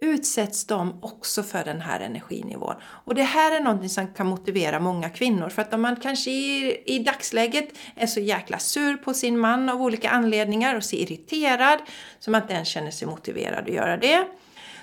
utsätts 0.01 0.65
de 0.65 1.03
också 1.03 1.43
för 1.43 1.63
den 1.63 1.81
här 1.81 1.99
energinivån. 1.99 2.75
Och 2.83 3.15
det 3.15 3.23
här 3.23 3.55
är 3.55 3.59
någonting 3.59 3.89
som 3.89 4.07
kan 4.07 4.27
motivera 4.27 4.79
många 4.79 5.09
kvinnor 5.09 5.49
för 5.49 5.61
att 5.61 5.73
om 5.73 5.81
man 5.81 5.95
kanske 5.95 6.31
i, 6.31 6.77
i 6.85 6.99
dagsläget 6.99 7.69
är 7.95 8.07
så 8.07 8.19
jäkla 8.19 8.59
sur 8.59 8.97
på 8.97 9.13
sin 9.13 9.39
man 9.39 9.69
av 9.69 9.81
olika 9.81 10.09
anledningar 10.09 10.75
och 10.75 10.83
så 10.83 10.95
irriterad 10.95 11.79
så 12.19 12.31
man 12.31 12.41
inte 12.41 12.53
ens 12.53 12.67
känner 12.67 12.91
sig 12.91 13.07
motiverad 13.07 13.63
att 13.63 13.73
göra 13.73 13.97
det 13.97 14.27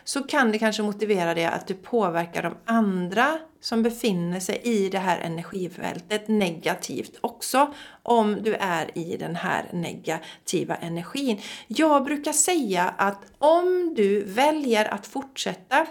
så 0.05 0.23
kan 0.23 0.53
det 0.53 0.59
kanske 0.59 0.83
motivera 0.83 1.35
dig 1.35 1.45
att 1.45 1.67
du 1.67 1.75
påverkar 1.75 2.43
de 2.43 2.55
andra 2.65 3.39
som 3.61 3.83
befinner 3.83 4.41
sig 4.41 4.61
i 4.65 4.89
det 4.89 4.99
här 4.99 5.19
energifältet 5.19 6.29
negativt 6.29 7.19
också 7.21 7.75
om 8.03 8.43
du 8.43 8.55
är 8.55 8.99
i 8.99 9.17
den 9.17 9.37
här 9.37 9.65
negativa 9.73 10.75
energin. 10.75 11.41
Jag 11.67 12.05
brukar 12.05 12.33
säga 12.33 12.95
att 12.97 13.19
om 13.39 13.95
du 13.97 14.25
väljer 14.25 14.95
att 14.95 15.07
fortsätta 15.07 15.87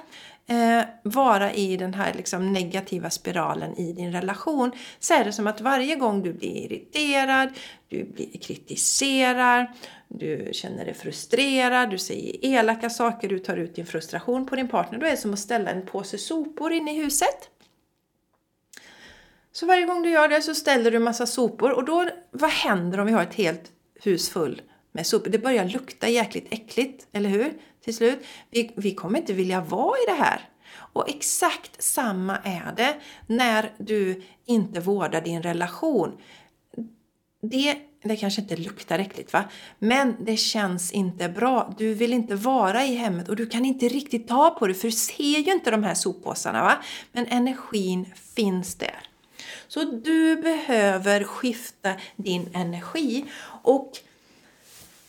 eh, 0.47 0.83
vara 1.03 1.53
i 1.53 1.77
den 1.77 1.93
här 1.93 2.13
liksom 2.13 2.53
negativa 2.53 3.09
spiralen 3.09 3.77
i 3.77 3.93
din 3.93 4.11
relation 4.11 4.71
så 4.99 5.13
är 5.13 5.25
det 5.25 5.33
som 5.33 5.47
att 5.47 5.61
varje 5.61 5.95
gång 5.95 6.23
du 6.23 6.33
blir 6.33 6.65
irriterad, 6.65 7.49
du 7.87 8.03
blir 8.03 8.39
kritiserad, 8.39 9.65
du 10.07 10.49
känner 10.51 10.85
dig 10.85 10.93
frustrerad, 10.93 11.89
du 11.89 11.97
säger 11.97 12.45
elaka 12.45 12.89
saker, 12.89 13.29
du 13.29 13.39
tar 13.39 13.57
ut 13.57 13.75
din 13.75 13.85
frustration 13.85 14.45
på 14.45 14.55
din 14.55 14.67
partner. 14.67 14.99
Då 14.99 15.05
är 15.05 15.11
det 15.11 15.17
som 15.17 15.33
att 15.33 15.39
ställa 15.39 15.71
en 15.71 15.85
påse 15.85 16.17
sopor 16.17 16.71
inne 16.71 16.95
i 16.95 17.03
huset. 17.03 17.49
Så 19.51 19.65
varje 19.65 19.85
gång 19.85 20.01
du 20.01 20.09
gör 20.09 20.27
det 20.27 20.41
så 20.41 20.55
ställer 20.55 20.91
du 20.91 20.97
en 20.97 21.03
massa 21.03 21.25
sopor 21.25 21.71
och 21.71 21.85
då, 21.85 22.09
vad 22.31 22.49
händer 22.49 22.99
om 22.99 23.05
vi 23.05 23.13
har 23.13 23.23
ett 23.23 23.33
helt 23.33 23.71
hus 24.01 24.29
full 24.29 24.61
med 24.91 25.07
sopor? 25.07 25.31
Det 25.31 25.39
börjar 25.39 25.65
lukta 25.65 26.09
jäkligt 26.09 26.47
äckligt, 26.49 27.07
eller 27.11 27.29
hur? 27.29 27.53
Till 27.83 27.95
slut. 27.95 28.19
Vi, 28.49 28.71
vi 28.75 28.95
kommer 28.95 29.19
inte 29.19 29.33
vilja 29.33 29.61
vara 29.61 29.97
i 29.97 30.05
det 30.07 30.23
här. 30.23 30.49
Och 30.93 31.09
exakt 31.09 31.83
samma 31.83 32.37
är 32.37 32.73
det 32.77 32.95
när 33.27 33.73
du 33.77 34.21
inte 34.45 34.79
vårdar 34.79 35.21
din 35.21 35.43
relation. 35.43 36.17
Det, 37.41 37.77
det 38.03 38.15
kanske 38.15 38.41
inte 38.41 38.55
luktar 38.55 38.99
äckligt 38.99 39.33
va? 39.33 39.43
Men 39.79 40.15
det 40.19 40.37
känns 40.37 40.91
inte 40.91 41.29
bra. 41.29 41.73
Du 41.77 41.93
vill 41.93 42.13
inte 42.13 42.35
vara 42.35 42.85
i 42.85 42.95
hemmet 42.95 43.29
och 43.29 43.35
du 43.35 43.45
kan 43.45 43.65
inte 43.65 43.87
riktigt 43.87 44.27
ta 44.27 44.49
på 44.49 44.67
det 44.67 44.73
för 44.73 44.87
du 44.87 44.91
ser 44.91 45.39
ju 45.39 45.51
inte 45.51 45.71
de 45.71 45.83
här 45.83 45.93
soppåsarna 45.93 46.63
va? 46.63 46.77
Men 47.11 47.27
energin 47.27 48.05
finns 48.35 48.75
där. 48.75 49.07
Så 49.67 49.83
du 49.83 50.35
behöver 50.35 51.23
skifta 51.23 51.93
din 52.15 52.49
energi. 52.53 53.25
Och 53.63 53.91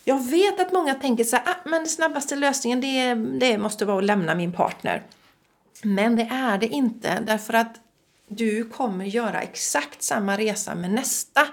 jag 0.03 0.29
vet 0.29 0.59
att 0.59 0.73
många 0.73 0.95
tänker 0.95 1.23
så 1.23 1.35
här, 1.35 1.45
ah, 1.47 1.69
men 1.69 1.87
snabbaste 1.87 2.35
lösningen 2.35 2.81
det, 2.81 3.13
det 3.15 3.57
måste 3.57 3.85
vara 3.85 3.97
att 3.97 4.03
lämna 4.03 4.35
min 4.35 4.53
partner. 4.53 5.03
Men 5.83 6.15
det 6.15 6.27
är 6.31 6.57
det 6.57 6.67
inte, 6.67 7.19
därför 7.25 7.53
att 7.53 7.75
du 8.27 8.63
kommer 8.69 9.05
göra 9.05 9.41
exakt 9.41 10.01
samma 10.01 10.37
resa 10.37 10.75
med 10.75 10.91
nästa 10.91 11.47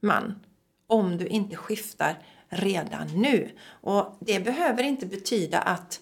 man 0.00 0.40
om 0.86 1.18
du 1.18 1.26
inte 1.26 1.56
skiftar 1.56 2.18
redan 2.48 3.06
nu. 3.06 3.50
Och 3.68 4.16
det 4.20 4.40
behöver 4.40 4.82
inte 4.82 5.06
betyda 5.06 5.58
att 5.58 6.00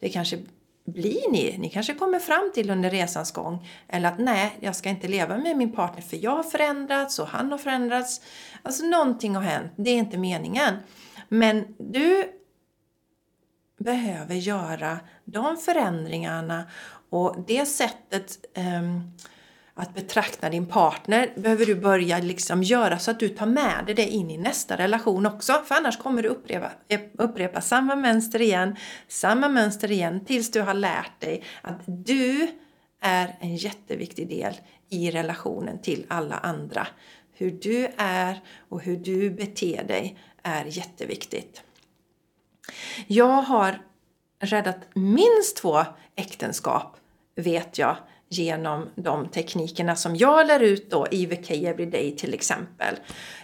det 0.00 0.08
kanske 0.08 0.38
blir 0.84 1.30
ni? 1.30 1.56
Ni 1.58 1.70
kanske 1.70 1.94
kommer 1.94 2.18
fram 2.18 2.50
till 2.54 2.70
under 2.70 2.90
resans 2.90 3.32
gång. 3.32 3.68
Eller 3.88 4.08
att 4.08 4.18
nej, 4.18 4.56
jag 4.60 4.76
ska 4.76 4.88
inte 4.88 5.08
leva 5.08 5.36
med 5.38 5.56
min 5.56 5.72
partner 5.72 6.02
för 6.02 6.16
jag 6.16 6.36
har 6.36 6.42
förändrats 6.42 7.18
och 7.18 7.26
han 7.26 7.50
har 7.50 7.58
förändrats. 7.58 8.20
Alltså 8.62 8.84
någonting 8.84 9.34
har 9.34 9.42
hänt, 9.42 9.72
det 9.76 9.90
är 9.90 9.96
inte 9.96 10.18
meningen. 10.18 10.74
Men 11.32 11.74
du 11.78 12.24
behöver 13.78 14.34
göra 14.34 14.98
de 15.24 15.56
förändringarna 15.56 16.64
och 17.10 17.36
det 17.46 17.66
sättet 17.66 18.38
um, 18.56 19.12
att 19.74 19.94
betrakta 19.94 20.50
din 20.50 20.66
partner 20.66 21.32
behöver 21.36 21.66
du 21.66 21.74
börja 21.74 22.18
liksom 22.18 22.62
göra 22.62 22.98
så 22.98 23.10
att 23.10 23.20
du 23.20 23.28
tar 23.28 23.46
med 23.46 23.86
dig 23.86 23.94
det 23.94 24.06
in 24.06 24.30
i 24.30 24.38
nästa 24.38 24.76
relation 24.76 25.26
också. 25.26 25.62
För 25.66 25.74
annars 25.74 25.98
kommer 25.98 26.22
du 26.22 26.28
upprepa, 26.28 26.70
eh, 26.88 27.00
upprepa 27.18 27.60
samma 27.60 27.96
mönster 27.96 28.42
igen, 28.42 28.76
samma 29.08 29.48
mönster 29.48 29.90
igen 29.90 30.24
tills 30.24 30.50
du 30.50 30.60
har 30.60 30.74
lärt 30.74 31.20
dig 31.20 31.42
att 31.62 31.80
du 31.86 32.48
är 33.00 33.36
en 33.40 33.56
jätteviktig 33.56 34.28
del 34.28 34.54
i 34.88 35.10
relationen 35.10 35.78
till 35.82 36.06
alla 36.08 36.36
andra. 36.36 36.86
Hur 37.32 37.50
du 37.50 37.88
är 37.96 38.40
och 38.68 38.82
hur 38.82 38.96
du 38.96 39.30
beter 39.30 39.84
dig 39.84 40.18
är 40.42 40.64
jätteviktigt. 40.64 41.62
Jag 43.06 43.42
har 43.42 43.78
räddat 44.38 44.76
minst 44.94 45.56
två 45.56 45.84
äktenskap, 46.16 46.96
vet 47.34 47.78
jag, 47.78 47.96
genom 48.28 48.88
de 48.94 49.28
teknikerna 49.28 49.96
som 49.96 50.16
jag 50.16 50.46
lär 50.46 50.60
ut 50.60 50.90
då 50.90 51.06
i 51.10 51.26
VK 51.26 51.50
Everyday 51.50 52.16
till 52.16 52.34
exempel. 52.34 52.96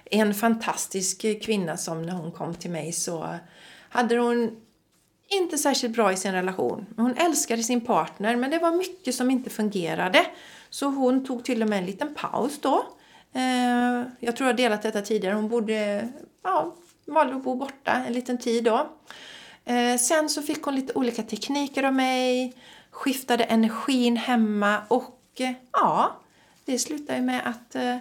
En 0.05 0.35
fantastisk 0.35 1.43
kvinna 1.43 1.77
som 1.77 2.03
när 2.03 2.13
hon 2.13 2.33
kom 2.33 2.55
till 2.55 2.71
mig 2.71 2.93
så 2.93 3.35
hade 3.89 4.19
hon 4.19 4.57
inte 5.29 5.59
särskilt 5.59 5.95
bra 5.95 6.13
i 6.13 6.17
sin 6.17 6.33
relation. 6.33 6.87
Hon 6.97 7.15
älskade 7.17 7.63
sin 7.63 7.81
partner 7.81 8.37
men 8.37 8.51
det 8.51 8.59
var 8.59 8.73
mycket 8.73 9.15
som 9.15 9.31
inte 9.31 9.51
fungerade. 9.51 10.27
Så 10.71 10.87
hon 10.87 11.27
tog 11.27 11.45
till 11.45 11.63
och 11.63 11.69
med 11.69 11.79
en 11.79 11.87
liten 11.87 12.15
paus 12.15 12.61
då. 12.61 12.87
Eh, 13.33 14.03
jag 14.21 14.37
tror 14.37 14.47
jag 14.47 14.57
delat 14.57 14.83
detta 14.83 15.03
tidigare. 15.03 15.35
Hon 15.35 15.49
borde, 15.49 16.09
ja, 16.43 16.75
valde 17.07 17.37
att 17.37 17.45
bo 17.45 17.55
borta 17.55 17.93
en 17.93 18.13
liten 18.13 18.39
tid 18.39 18.65
då. 18.65 18.89
Eh, 19.65 19.97
sen 19.99 20.29
så 20.29 20.43
fick 20.43 20.63
hon 20.63 20.75
lite 20.75 20.93
olika 20.93 21.23
tekniker 21.23 21.83
av 21.83 21.95
mig 21.95 22.55
skiftade 22.91 23.45
energin 23.45 24.17
hemma 24.17 24.79
och 24.89 25.21
eh, 25.39 25.53
ja, 25.73 26.17
det 26.65 26.79
slutade 26.79 27.21
med 27.21 27.41
att 27.45 27.75
eh, 27.75 27.97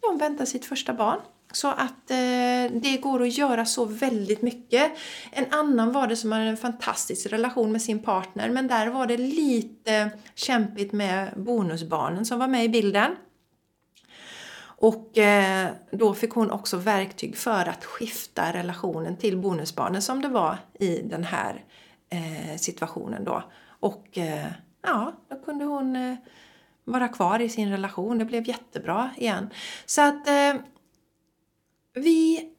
de 0.00 0.18
väntar 0.18 0.44
sitt 0.44 0.64
första 0.64 0.94
barn. 0.94 1.18
Så 1.52 1.68
att 1.68 2.10
eh, 2.10 2.72
det 2.72 3.00
går 3.02 3.22
att 3.22 3.38
göra 3.38 3.64
så 3.64 3.84
väldigt 3.84 4.42
mycket. 4.42 4.92
En 5.32 5.44
annan 5.50 5.92
var 5.92 6.06
det 6.06 6.16
som 6.16 6.32
hade 6.32 6.44
en 6.44 6.56
fantastisk 6.56 7.26
relation 7.26 7.72
med 7.72 7.82
sin 7.82 7.98
partner 7.98 8.50
men 8.50 8.68
där 8.68 8.86
var 8.86 9.06
det 9.06 9.16
lite 9.16 10.10
kämpigt 10.34 10.92
med 10.92 11.32
bonusbarnen 11.36 12.24
som 12.24 12.38
var 12.38 12.48
med 12.48 12.64
i 12.64 12.68
bilden. 12.68 13.16
Och 14.78 15.18
eh, 15.18 15.70
då 15.90 16.14
fick 16.14 16.30
hon 16.30 16.50
också 16.50 16.76
verktyg 16.76 17.36
för 17.36 17.68
att 17.68 17.84
skifta 17.84 18.52
relationen 18.52 19.16
till 19.16 19.36
bonusbarnen 19.36 20.02
som 20.02 20.22
det 20.22 20.28
var 20.28 20.58
i 20.78 21.02
den 21.02 21.24
här 21.24 21.64
eh, 22.10 22.56
situationen 22.56 23.24
då. 23.24 23.42
Och 23.80 24.18
eh, 24.18 24.46
ja, 24.82 25.12
då 25.28 25.36
kunde 25.36 25.64
hon 25.64 25.96
eh, 25.96 26.16
vara 26.84 27.08
kvar 27.08 27.40
i 27.40 27.48
sin 27.48 27.70
relation. 27.70 28.18
Det 28.18 28.24
blev 28.24 28.48
jättebra 28.48 29.10
igen. 29.16 29.50
Så 29.86 30.02
att 30.02 30.28
eh, 30.28 30.54
vi 31.94 32.50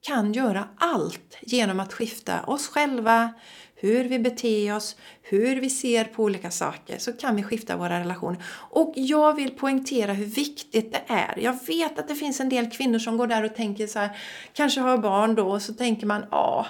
kan 0.00 0.32
göra 0.32 0.68
allt 0.76 1.38
genom 1.40 1.80
att 1.80 1.92
skifta 1.92 2.42
oss 2.42 2.68
själva, 2.68 3.34
hur 3.78 4.04
vi 4.04 4.18
beter 4.18 4.76
oss, 4.76 4.96
hur 5.22 5.60
vi 5.60 5.70
ser 5.70 6.04
på 6.04 6.22
olika 6.22 6.50
saker 6.50 6.98
så 6.98 7.12
kan 7.12 7.36
vi 7.36 7.42
skifta 7.42 7.76
våra 7.76 8.00
relationer. 8.00 8.44
Och 8.54 8.92
jag 8.96 9.34
vill 9.34 9.50
poängtera 9.50 10.12
hur 10.12 10.26
viktigt 10.26 10.92
det 10.92 11.02
är. 11.06 11.38
Jag 11.38 11.66
vet 11.66 11.98
att 11.98 12.08
det 12.08 12.14
finns 12.14 12.40
en 12.40 12.48
del 12.48 12.70
kvinnor 12.70 12.98
som 12.98 13.16
går 13.16 13.26
där 13.26 13.44
och 13.44 13.54
tänker 13.54 13.86
så 13.86 13.98
här, 13.98 14.10
kanske 14.52 14.80
har 14.80 14.98
barn 14.98 15.34
då 15.34 15.50
och 15.50 15.62
så 15.62 15.74
tänker 15.74 16.06
man 16.06 16.24
ja, 16.30 16.66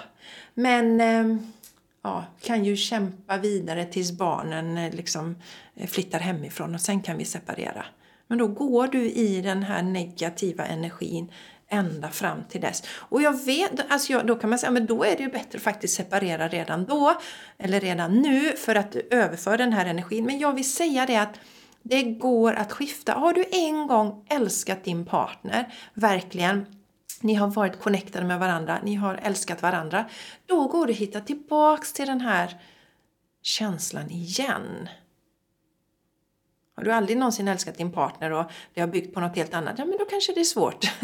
men 0.53 1.01
ehm, 1.01 1.39
ja, 2.01 2.25
kan 2.41 2.65
ju 2.65 2.75
kämpa 2.75 3.37
vidare 3.37 3.85
tills 3.85 4.11
barnen 4.11 4.77
eh, 4.77 4.93
liksom 4.93 5.35
eh, 5.75 5.87
flyttar 5.87 6.19
hemifrån 6.19 6.75
och 6.75 6.81
sen 6.81 7.01
kan 7.01 7.17
vi 7.17 7.25
separera. 7.25 7.85
Men 8.27 8.37
då 8.37 8.47
går 8.47 8.87
du 8.87 9.11
i 9.11 9.41
den 9.41 9.63
här 9.63 9.81
negativa 9.81 10.65
energin 10.65 11.31
ända 11.69 12.09
fram 12.09 12.43
till 12.49 12.61
dess. 12.61 12.83
Och 12.89 13.21
jag 13.21 13.45
vet, 13.45 13.91
alltså 13.91 14.13
jag, 14.13 14.27
då 14.27 14.35
kan 14.35 14.49
man 14.49 14.59
säga, 14.59 14.71
men 14.71 14.85
då 14.85 15.03
är 15.03 15.17
det 15.17 15.23
ju 15.23 15.29
bättre 15.29 15.57
att 15.57 15.63
faktiskt 15.63 15.95
separera 15.95 16.47
redan 16.47 16.85
då, 16.85 17.21
eller 17.57 17.79
redan 17.79 18.21
nu, 18.21 18.55
för 18.57 18.75
att 18.75 18.95
överföra 18.95 19.57
den 19.57 19.73
här 19.73 19.85
energin. 19.85 20.25
Men 20.25 20.39
jag 20.39 20.53
vill 20.53 20.71
säga 20.71 21.05
det 21.05 21.17
att 21.17 21.39
det 21.83 22.03
går 22.03 22.53
att 22.53 22.71
skifta. 22.71 23.13
Har 23.13 23.33
du 23.33 23.45
en 23.51 23.87
gång 23.87 24.25
älskat 24.29 24.83
din 24.83 25.05
partner, 25.05 25.73
verkligen, 25.93 26.65
ni 27.21 27.33
har 27.33 27.47
varit 27.47 27.79
connectade 27.79 28.25
med 28.25 28.39
varandra, 28.39 28.79
ni 28.83 28.95
har 28.95 29.15
älskat 29.15 29.61
varandra. 29.61 30.05
Då 30.45 30.67
går 30.67 30.87
det 30.87 30.93
att 30.93 30.99
hitta 30.99 31.21
tillbaks 31.21 31.93
till 31.93 32.07
den 32.07 32.21
här 32.21 32.61
känslan 33.41 34.11
igen. 34.11 34.89
Har 36.77 36.83
du 36.83 36.91
aldrig 36.91 37.17
någonsin 37.17 37.47
älskat 37.47 37.77
din 37.77 37.91
partner 37.91 38.31
och 38.31 38.45
det 38.73 38.81
har 38.81 38.87
byggt 38.87 39.13
på 39.13 39.19
något 39.19 39.35
helt 39.35 39.53
annat, 39.53 39.75
ja 39.77 39.85
men 39.85 39.97
då 39.97 40.05
kanske 40.05 40.33
det 40.33 40.39
är 40.39 40.43
svårt. 40.43 40.91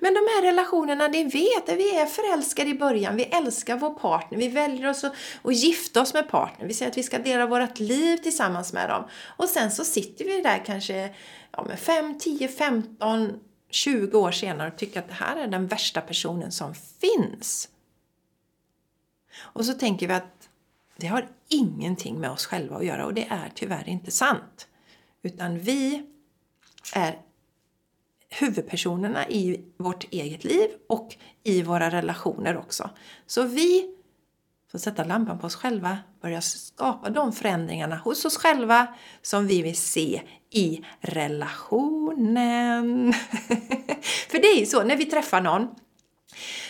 men 0.00 0.14
de 0.14 0.20
här 0.34 0.42
relationerna, 0.42 1.08
det 1.08 1.24
vet 1.24 1.68
vi 1.68 1.96
är 1.96 2.06
förälskade 2.06 2.70
i 2.70 2.74
början, 2.74 3.16
vi 3.16 3.22
älskar 3.22 3.76
vår 3.76 3.94
partner, 3.94 4.38
vi 4.38 4.48
väljer 4.48 4.90
oss 4.90 5.04
att, 5.04 5.12
att 5.42 5.56
gifta 5.56 6.00
oss 6.00 6.14
med 6.14 6.28
partner, 6.28 6.66
vi 6.66 6.74
säger 6.74 6.90
att 6.90 6.98
vi 6.98 7.02
ska 7.02 7.18
dela 7.18 7.46
vårt 7.46 7.78
liv 7.78 8.16
tillsammans 8.16 8.72
med 8.72 8.88
dem. 8.88 9.04
Och 9.36 9.48
sen 9.48 9.70
så 9.70 9.84
sitter 9.84 10.24
vi 10.24 10.42
där 10.42 10.62
kanske 10.66 11.14
ja, 11.52 11.64
men 11.68 11.76
5, 11.76 12.18
10, 12.18 12.48
15 12.48 13.40
20 13.70 14.18
år 14.18 14.30
senare 14.30 14.70
och 14.70 14.78
tycker 14.78 15.00
att 15.00 15.08
det 15.08 15.14
här 15.14 15.36
är 15.36 15.46
den 15.46 15.66
värsta 15.66 16.00
personen 16.00 16.52
som 16.52 16.74
finns. 16.74 17.68
Och 19.38 19.64
så 19.64 19.72
tänker 19.72 20.08
vi 20.08 20.14
att 20.14 20.35
det 20.96 21.06
har 21.06 21.28
ingenting 21.48 22.20
med 22.20 22.30
oss 22.30 22.46
själva 22.46 22.76
att 22.76 22.84
göra 22.84 23.06
och 23.06 23.14
det 23.14 23.26
är 23.30 23.52
tyvärr 23.54 23.88
inte 23.88 24.10
sant. 24.10 24.68
Utan 25.22 25.58
vi 25.58 26.06
är 26.94 27.18
huvudpersonerna 28.28 29.28
i 29.28 29.64
vårt 29.76 30.04
eget 30.10 30.44
liv 30.44 30.70
och 30.88 31.16
i 31.44 31.62
våra 31.62 31.90
relationer 31.90 32.56
också. 32.56 32.90
Så 33.26 33.42
vi 33.42 33.94
får 34.72 34.78
sätta 34.78 35.04
lampan 35.04 35.38
på 35.38 35.46
oss 35.46 35.56
själva, 35.56 35.98
börja 36.20 36.40
skapa 36.40 37.10
de 37.10 37.32
förändringarna 37.32 37.96
hos 37.96 38.24
oss 38.24 38.36
själva 38.36 38.86
som 39.22 39.46
vi 39.46 39.62
vill 39.62 39.76
se 39.76 40.22
i 40.50 40.84
relationen. 41.00 43.12
För 44.28 44.38
det 44.38 44.46
är 44.46 44.60
ju 44.60 44.66
så, 44.66 44.84
när 44.84 44.96
vi 44.96 45.04
träffar 45.04 45.40
någon, 45.40 45.68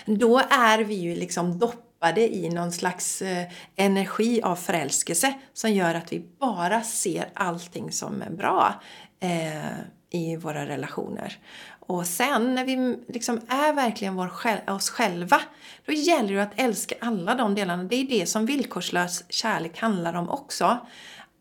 då 0.07 0.39
är 0.39 0.79
vi 0.79 0.95
ju 0.95 1.15
liksom 1.15 1.59
doppade 1.59 1.86
tappade 2.07 2.35
i 2.35 2.49
någon 2.49 2.73
slags 2.73 3.23
eh, 3.23 3.47
energi 3.77 4.43
av 4.43 4.57
förälskelse 4.57 5.35
som 5.53 5.73
gör 5.73 5.95
att 5.95 6.13
vi 6.13 6.25
bara 6.41 6.83
ser 6.83 7.29
allting 7.35 7.93
som 7.93 8.23
är 8.23 8.31
bra 8.31 8.75
eh, 9.21 9.79
i 10.11 10.37
våra 10.37 10.67
relationer. 10.67 11.39
Och 11.81 12.07
sen 12.07 12.55
när 12.55 12.65
vi 12.65 12.97
liksom 13.09 13.41
är 13.49 13.73
verkligen 13.73 14.15
vår, 14.17 14.31
oss 14.69 14.91
själva, 14.91 15.41
då 15.87 15.93
gäller 15.93 16.35
det 16.35 16.43
att 16.43 16.61
älska 16.61 16.95
alla 17.01 17.35
de 17.35 17.55
delarna. 17.55 17.85
Det 17.85 17.97
är 17.97 18.05
det 18.05 18.27
som 18.27 18.47
villkorslös 18.47 19.25
kärlek 19.29 19.79
handlar 19.79 20.15
om 20.15 20.31
också. 20.31 20.79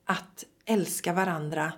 Att 0.06 0.44
älska 0.66 1.14
varandra 1.14 1.74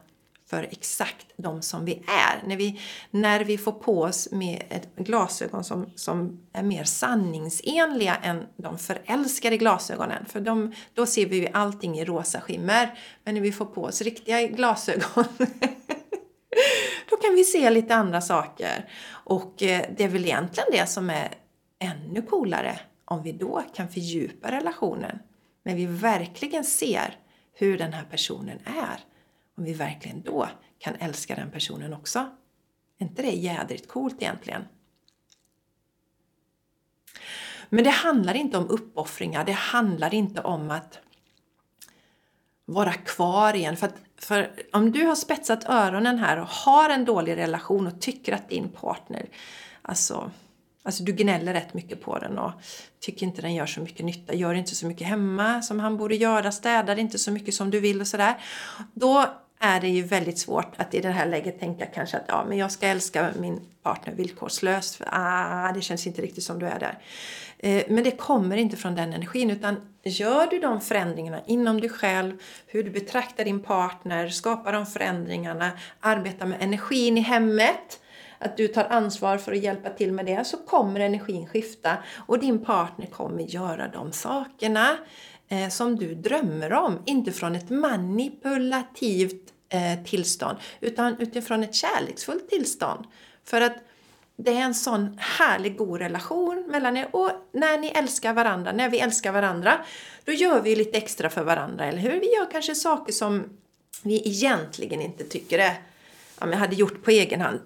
för 0.49 0.67
exakt 0.71 1.25
de 1.37 1.61
som 1.61 1.85
vi 1.85 1.93
är. 2.07 2.47
När 2.47 2.55
vi, 2.55 2.81
när 3.11 3.43
vi 3.43 3.57
får 3.57 3.71
på 3.71 4.01
oss 4.01 4.31
med 4.31 4.63
ett 4.69 4.95
glasögon 4.95 5.63
som, 5.63 5.89
som 5.95 6.39
är 6.53 6.63
mer 6.63 6.83
sanningsenliga 6.83 8.15
än 8.15 8.43
de 8.55 8.77
förälskade 8.77 9.57
glasögonen. 9.57 10.25
För 10.25 10.39
de, 10.39 10.73
då 10.93 11.05
ser 11.05 11.25
vi 11.25 11.37
ju 11.37 11.47
allting 11.53 11.99
i 11.99 12.05
rosa 12.05 12.41
skimmer. 12.41 12.99
Men 13.23 13.33
när 13.33 13.41
vi 13.41 13.51
får 13.51 13.65
på 13.65 13.83
oss 13.83 14.01
riktiga 14.01 14.47
glasögon 14.47 15.25
då 17.09 17.17
kan 17.17 17.35
vi 17.35 17.43
se 17.43 17.69
lite 17.69 17.95
andra 17.95 18.21
saker. 18.21 18.89
Och 19.09 19.63
eh, 19.63 19.85
det 19.97 20.03
är 20.03 20.09
väl 20.09 20.25
egentligen 20.25 20.69
det 20.71 20.85
som 20.85 21.09
är 21.09 21.33
ännu 21.79 22.21
coolare 22.21 22.79
om 23.05 23.23
vi 23.23 23.31
då 23.31 23.63
kan 23.73 23.89
fördjupa 23.89 24.51
relationen. 24.51 25.19
När 25.65 25.75
vi 25.75 25.85
verkligen 25.85 26.63
ser 26.63 27.17
hur 27.53 27.77
den 27.77 27.93
här 27.93 28.03
personen 28.03 28.59
är 28.65 29.03
om 29.57 29.63
vi 29.63 29.73
verkligen 29.73 30.21
då 30.21 30.49
kan 30.79 30.95
älska 30.95 31.35
den 31.35 31.51
personen 31.51 31.93
också. 31.93 32.19
Är 32.97 33.05
inte 33.05 33.21
det 33.21 33.31
jädrigt 33.31 33.87
coolt 33.87 34.15
egentligen? 34.19 34.67
Men 37.69 37.83
det 37.83 37.89
handlar 37.89 38.33
inte 38.33 38.57
om 38.57 38.69
uppoffringar, 38.69 39.45
det 39.45 39.51
handlar 39.51 40.13
inte 40.13 40.41
om 40.41 40.71
att 40.71 40.99
vara 42.65 42.93
kvar 42.93 43.53
igen. 43.53 43.77
För, 43.77 43.87
att, 43.87 43.95
för 44.17 44.51
om 44.71 44.91
du 44.91 45.05
har 45.05 45.15
spetsat 45.15 45.69
öronen 45.69 46.19
här 46.19 46.37
och 46.37 46.47
har 46.47 46.89
en 46.89 47.05
dålig 47.05 47.37
relation 47.37 47.87
och 47.87 48.01
tycker 48.01 48.33
att 48.33 48.49
din 48.49 48.69
partner, 48.69 49.29
alltså 49.81 50.31
Alltså 50.87 51.03
du 51.03 51.11
gnäller 51.11 51.53
rätt 51.53 51.73
mycket 51.73 52.01
på 52.01 52.19
den 52.19 52.37
och 52.37 52.51
tycker 52.99 53.25
inte 53.25 53.41
den 53.41 53.55
gör 53.55 53.65
så 53.65 53.81
mycket 53.81 54.05
nytta, 54.05 54.33
gör 54.33 54.53
inte 54.53 54.75
så 54.75 54.87
mycket 54.87 55.07
hemma 55.07 55.61
som 55.61 55.79
han 55.79 55.97
borde 55.97 56.15
göra, 56.15 56.51
städar 56.51 56.99
inte 56.99 57.19
så 57.19 57.31
mycket 57.31 57.53
som 57.53 57.71
du 57.71 57.79
vill 57.79 58.01
och 58.01 58.07
sådär. 58.07 58.35
Då 58.93 59.25
är 59.59 59.79
det 59.79 59.87
ju 59.87 60.03
väldigt 60.03 60.39
svårt 60.39 60.73
att 60.77 60.93
i 60.93 61.01
det 61.01 61.09
här 61.09 61.25
läget 61.25 61.59
tänka 61.59 61.85
kanske 61.85 62.17
att 62.17 62.25
ja, 62.27 62.45
men 62.47 62.57
jag 62.57 62.71
ska 62.71 62.87
älska 62.87 63.29
min 63.39 63.61
partner 63.83 64.13
villkorslöst. 64.13 64.95
För, 64.95 65.07
ah, 65.11 65.71
det 65.73 65.81
känns 65.81 66.07
inte 66.07 66.21
riktigt 66.21 66.43
som 66.43 66.59
du 66.59 66.65
är 66.65 66.79
där. 66.79 66.99
Eh, 67.59 67.83
men 67.89 68.03
det 68.03 68.11
kommer 68.11 68.57
inte 68.57 68.77
från 68.77 68.95
den 68.95 69.13
energin 69.13 69.49
utan 69.49 69.75
gör 70.03 70.47
du 70.47 70.59
de 70.59 70.81
förändringarna 70.81 71.41
inom 71.45 71.81
dig 71.81 71.89
själv, 71.89 72.33
hur 72.67 72.83
du 72.83 72.89
betraktar 72.89 73.45
din 73.45 73.63
partner, 73.63 74.29
skapar 74.29 74.73
de 74.73 74.85
förändringarna, 74.85 75.71
arbetar 75.99 76.45
med 76.45 76.61
energin 76.61 77.17
i 77.17 77.21
hemmet, 77.21 77.99
att 78.39 78.57
du 78.57 78.67
tar 78.67 78.83
ansvar 78.83 79.37
för 79.37 79.51
att 79.51 79.57
hjälpa 79.57 79.89
till 79.89 80.11
med 80.11 80.25
det, 80.25 80.47
så 80.47 80.57
kommer 80.57 80.99
energin 80.99 81.47
skifta 81.47 81.97
och 82.15 82.39
din 82.39 82.65
partner 82.65 83.05
kommer 83.05 83.43
göra 83.43 83.87
de 83.87 84.11
sakerna 84.11 84.97
eh, 85.49 85.69
som 85.69 85.95
du 85.95 86.15
drömmer 86.15 86.73
om. 86.73 86.99
Inte 87.05 87.31
från 87.31 87.55
ett 87.55 87.69
manipulativt 87.69 89.53
eh, 89.69 90.03
tillstånd 90.05 90.57
utan 90.79 91.15
utifrån 91.19 91.63
ett 91.63 91.75
kärleksfullt 91.75 92.49
tillstånd. 92.49 93.05
För 93.43 93.61
att 93.61 93.77
det 94.37 94.51
är 94.51 94.61
en 94.61 94.75
sån 94.75 95.17
härlig 95.21 95.77
god 95.77 95.99
relation 95.99 96.65
mellan 96.67 96.97
er 96.97 97.07
och 97.11 97.31
när 97.51 97.77
ni 97.77 97.87
älskar 97.87 98.33
varandra, 98.33 98.71
när 98.71 98.89
vi 98.89 98.99
älskar 98.99 99.31
varandra, 99.31 99.85
då 100.25 100.31
gör 100.31 100.61
vi 100.61 100.75
lite 100.75 100.97
extra 100.97 101.29
för 101.29 101.43
varandra, 101.43 101.85
eller 101.85 101.99
hur? 101.99 102.19
Vi 102.19 102.35
gör 102.35 102.51
kanske 102.51 102.75
saker 102.75 103.13
som 103.13 103.43
vi 104.03 104.27
egentligen 104.27 105.01
inte 105.01 105.23
tycker 105.23 105.59
är, 105.59 105.73
ja, 106.39 106.49
jag 106.49 106.57
hade 106.57 106.75
gjort 106.75 107.03
på 107.03 107.11
egen 107.11 107.41
hand. 107.41 107.59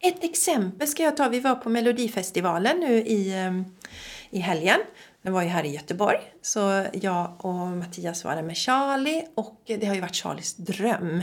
Ett 0.00 0.24
exempel 0.24 0.88
ska 0.88 1.02
jag 1.02 1.16
ta. 1.16 1.28
Vi 1.28 1.40
var 1.40 1.54
på 1.54 1.68
Melodifestivalen 1.68 2.80
nu 2.80 2.96
i, 2.96 3.32
eh, 3.32 3.62
i 4.30 4.38
helgen. 4.38 4.80
Den 5.22 5.32
var 5.32 5.42
ju 5.42 5.48
här 5.48 5.64
i 5.64 5.74
Göteborg. 5.74 6.18
Så 6.42 6.86
jag 6.92 7.44
och 7.44 7.54
Mattias 7.54 8.24
var 8.24 8.36
där 8.36 8.42
med 8.42 8.56
Charlie 8.56 9.26
och 9.34 9.60
det 9.66 9.86
har 9.86 9.94
ju 9.94 10.00
varit 10.00 10.16
Charlies 10.16 10.56
dröm 10.56 11.22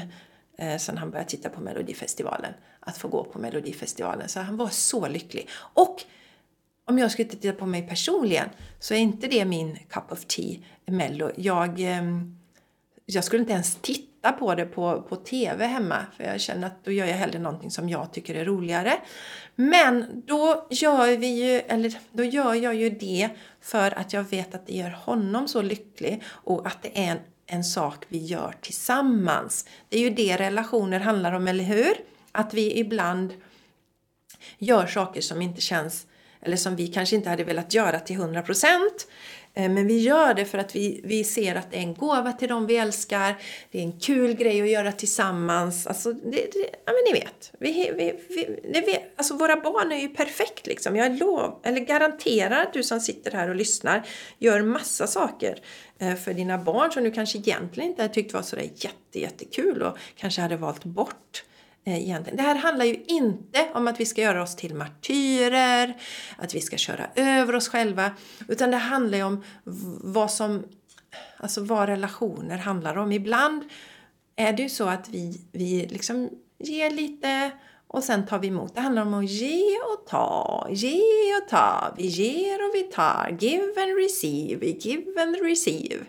eh, 0.58 0.78
sen 0.78 0.98
han 0.98 1.12
började 1.12 1.30
titta 1.30 1.50
på 1.50 1.62
Melodifestivalen. 1.62 2.54
Att 2.80 2.98
få 2.98 3.08
gå 3.08 3.24
på 3.24 3.40
Melodifestivalen. 3.40 4.30
Så 4.30 4.40
han 4.40 4.58
var 4.58 4.70
så 4.70 5.08
lycklig. 5.08 5.50
Och 5.56 6.04
om 6.86 7.00
jag 7.00 7.12
skulle 7.12 7.30
titta 7.30 7.54
på 7.54 7.66
mig 7.66 7.88
personligen 7.88 8.50
så 8.80 8.94
är 8.94 8.98
inte 8.98 9.28
det 9.28 9.46
min 9.46 9.78
cup 9.90 10.12
of 10.12 10.26
tea, 10.26 10.56
Mello. 10.86 11.32
Jag, 11.36 11.80
eh, 11.80 12.04
jag 13.06 13.24
skulle 13.24 13.42
inte 13.42 13.54
ens 13.54 13.76
titta 13.76 14.07
titta 14.18 14.32
på 14.32 14.56
det 14.56 14.66
på, 14.66 15.02
på 15.02 15.16
TV 15.16 15.66
hemma. 15.66 16.06
För 16.18 16.24
jag 16.24 16.42
känner 16.42 16.68
att 16.68 16.86
då 16.86 16.92
gör 16.92 17.06
jag 17.06 17.14
hellre 17.14 17.40
någonting 17.40 17.72
som 17.72 17.90
jag 17.90 18.14
tycker 18.14 18.36
är 18.36 18.46
roligare. 18.46 18.94
Men 19.56 20.24
då 20.26 20.68
gör, 20.70 21.18
vi 21.18 21.28
ju, 21.28 21.60
eller 21.60 21.94
då 22.12 22.24
gör 22.24 22.54
jag 22.54 22.76
ju 22.76 22.90
det 22.90 23.30
för 23.62 24.00
att 24.00 24.14
jag 24.14 24.24
vet 24.24 24.56
att 24.56 24.68
det 24.68 24.74
gör 24.74 24.90
honom 24.90 25.48
så 25.48 25.62
lycklig 25.62 26.24
och 26.46 26.68
att 26.68 26.84
det 26.84 26.98
är 26.98 27.12
en, 27.12 27.20
en 27.46 27.64
sak 27.64 28.06
vi 28.08 28.18
gör 28.18 28.56
tillsammans. 28.62 29.66
Det 29.90 29.98
är 29.98 30.02
ju 30.02 30.10
det 30.10 30.38
relationer 30.38 31.00
handlar 31.00 31.34
om, 31.34 31.48
eller 31.48 31.64
hur? 31.64 31.94
Att 32.32 32.54
vi 32.54 32.80
ibland 32.80 33.34
gör 34.58 34.88
saker 34.88 35.22
som 35.22 35.42
inte 35.42 35.62
känns 35.62 36.08
eller 36.42 36.58
som 36.58 36.76
vi 36.76 36.88
kanske 36.88 37.16
inte 37.16 37.30
hade 37.30 37.44
velat 37.44 37.74
göra 37.74 38.00
till 38.00 38.16
100 38.16 38.42
procent. 38.42 39.08
Eh, 39.58 39.70
men 39.70 39.88
vi 39.88 40.00
gör 40.00 40.34
det 40.34 40.46
för 40.46 40.58
att 40.58 40.76
vi, 40.76 41.02
vi 41.04 41.24
ser 41.24 41.56
att 41.56 41.72
det 41.72 41.78
är 41.78 41.82
en 41.82 41.94
gåva 41.94 42.32
till 42.32 42.50
dem 42.50 42.68
vi 42.68 42.78
älskar. 42.78 43.36
Det 43.72 43.80
är 43.80 43.84
en 43.84 44.00
kul 44.00 44.34
grej 44.34 44.62
att 44.62 44.70
göra 44.70 44.92
tillsammans. 44.92 45.88
Alltså, 45.88 46.14
det, 46.14 46.32
det, 46.32 46.70
ja, 46.86 46.94
men 46.94 47.14
ni 47.14 47.20
vet. 47.20 47.52
Vi, 47.60 47.92
vi, 47.96 48.14
vi, 48.30 48.60
det. 48.72 49.04
Alltså, 49.16 49.34
våra 49.34 49.56
barn 49.56 49.92
är 49.92 49.98
ju 49.98 50.10
perfekt. 50.10 50.68
Liksom. 50.68 50.96
Jag 50.96 51.20
lov, 51.20 51.60
eller 51.64 51.80
garanterar 51.80 52.62
att 52.62 52.74
du 52.74 52.84
som 52.84 53.00
sitter 53.00 53.32
här 53.32 53.50
och 53.50 53.56
lyssnar 53.56 54.04
gör 54.38 54.62
massa 54.62 55.08
saker 55.08 55.60
eh, 56.00 56.16
för 56.16 56.34
dina 56.34 56.58
barn 56.58 56.92
som 56.92 57.04
du 57.04 57.12
kanske 57.12 57.38
egentligen 57.38 57.90
inte 57.90 58.08
tyckt 58.08 58.34
var 58.34 58.42
sådär 58.42 58.70
jätte, 58.76 59.20
jättekul 59.20 59.82
och 59.82 59.98
kanske 60.16 60.42
hade 60.42 60.58
valt 60.58 60.84
bort. 60.84 61.44
Eh, 61.88 62.02
egentligen. 62.02 62.38
Det 62.38 62.44
här 62.44 62.56
handlar 62.56 62.86
ju 62.86 63.04
inte 63.08 63.68
om 63.74 63.88
att 63.88 64.00
vi 64.00 64.06
ska 64.06 64.22
göra 64.22 64.44
oss 64.44 64.56
till 64.56 64.76
martyrer, 64.76 65.98
att 66.38 66.56
vi 66.56 66.62
ska 66.62 66.78
köra 66.78 67.10
över 67.16 67.56
oss 67.56 67.70
själva, 67.70 68.12
utan 68.48 68.72
det 68.72 68.78
handlar 68.78 69.18
ju 69.18 69.24
om 69.24 69.44
vad 70.04 70.32
som, 70.32 70.64
alltså 71.38 71.64
vad 71.64 71.90
relationer 71.90 72.58
handlar 72.58 72.98
om. 72.98 73.12
Ibland 73.12 73.64
är 74.36 74.54
det 74.54 74.64
ju 74.64 74.70
så 74.70 74.84
att 74.84 75.10
vi, 75.10 75.42
vi 75.52 75.88
liksom 75.90 76.30
ger 76.60 76.90
lite 76.92 77.52
och 77.88 78.04
sen 78.04 78.26
tar 78.26 78.40
vi 78.40 78.48
emot. 78.48 78.76
Det 78.76 78.82
handlar 78.82 79.02
om 79.02 79.14
att 79.14 79.30
ge 79.30 79.78
och 79.78 80.08
ta, 80.08 80.68
ge 80.70 81.36
och 81.42 81.50
ta. 81.50 81.94
Vi 81.98 82.06
ger 82.06 82.70
och 82.70 82.76
vi 82.76 82.84
tar. 82.84 83.38
Give 83.40 83.82
and 83.82 83.98
receive, 83.98 84.66
give 84.66 85.22
and 85.22 85.36
receive. 85.42 86.06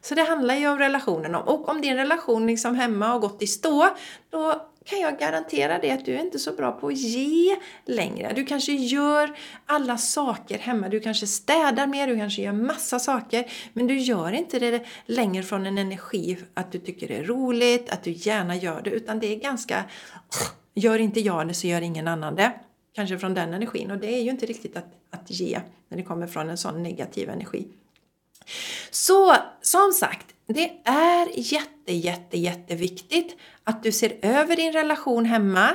Så 0.00 0.14
det 0.14 0.22
handlar 0.22 0.54
ju 0.54 0.68
om 0.68 0.78
relationen. 0.78 1.34
Och 1.34 1.68
om 1.68 1.80
din 1.80 1.96
relation 1.96 2.46
liksom 2.46 2.74
hemma 2.74 3.06
har 3.06 3.18
gått 3.18 3.42
i 3.42 3.46
stå, 3.46 3.88
då 4.30 4.70
kan 4.84 5.00
jag 5.00 5.18
garantera 5.18 5.78
dig 5.78 5.90
att 5.90 6.04
du 6.04 6.14
är 6.14 6.20
inte 6.20 6.38
så 6.38 6.52
bra 6.52 6.72
på 6.72 6.86
att 6.86 6.98
ge 6.98 7.56
längre. 7.84 8.32
Du 8.36 8.44
kanske 8.44 8.72
gör 8.72 9.36
alla 9.66 9.98
saker 9.98 10.58
hemma, 10.58 10.88
du 10.88 11.00
kanske 11.00 11.26
städar 11.26 11.86
mer, 11.86 12.06
du 12.06 12.16
kanske 12.16 12.42
gör 12.42 12.52
massa 12.52 12.98
saker, 12.98 13.44
men 13.72 13.86
du 13.86 13.98
gör 13.98 14.32
inte 14.32 14.58
det 14.58 14.84
längre 15.06 15.42
från 15.42 15.66
en 15.66 15.78
energi 15.78 16.38
att 16.54 16.72
du 16.72 16.78
tycker 16.78 17.08
det 17.08 17.16
är 17.16 17.24
roligt, 17.24 17.90
att 17.90 18.02
du 18.02 18.10
gärna 18.10 18.56
gör 18.56 18.82
det, 18.82 18.90
utan 18.90 19.18
det 19.18 19.26
är 19.26 19.36
ganska 19.36 19.84
gör 20.74 20.98
inte 20.98 21.20
jag 21.20 21.48
det 21.48 21.54
så 21.54 21.66
gör 21.66 21.80
ingen 21.80 22.08
annan 22.08 22.34
det. 22.34 22.52
Kanske 22.94 23.18
från 23.18 23.34
den 23.34 23.54
energin 23.54 23.90
och 23.90 23.98
det 23.98 24.14
är 24.14 24.22
ju 24.22 24.30
inte 24.30 24.46
riktigt 24.46 24.76
att, 24.76 24.92
att 25.10 25.30
ge 25.30 25.60
när 25.88 25.98
det 25.98 26.04
kommer 26.04 26.26
från 26.26 26.50
en 26.50 26.58
sån 26.58 26.82
negativ 26.82 27.30
energi. 27.30 27.68
Så 28.90 29.34
som 29.62 29.92
sagt, 29.92 30.26
det 30.46 30.70
är 30.84 31.28
jätte, 31.34 31.92
jätte, 31.92 32.38
jätteviktigt 32.38 33.36
att 33.64 33.82
du 33.82 33.92
ser 33.92 34.16
över 34.22 34.56
din 34.56 34.72
relation 34.72 35.24
hemma 35.24 35.68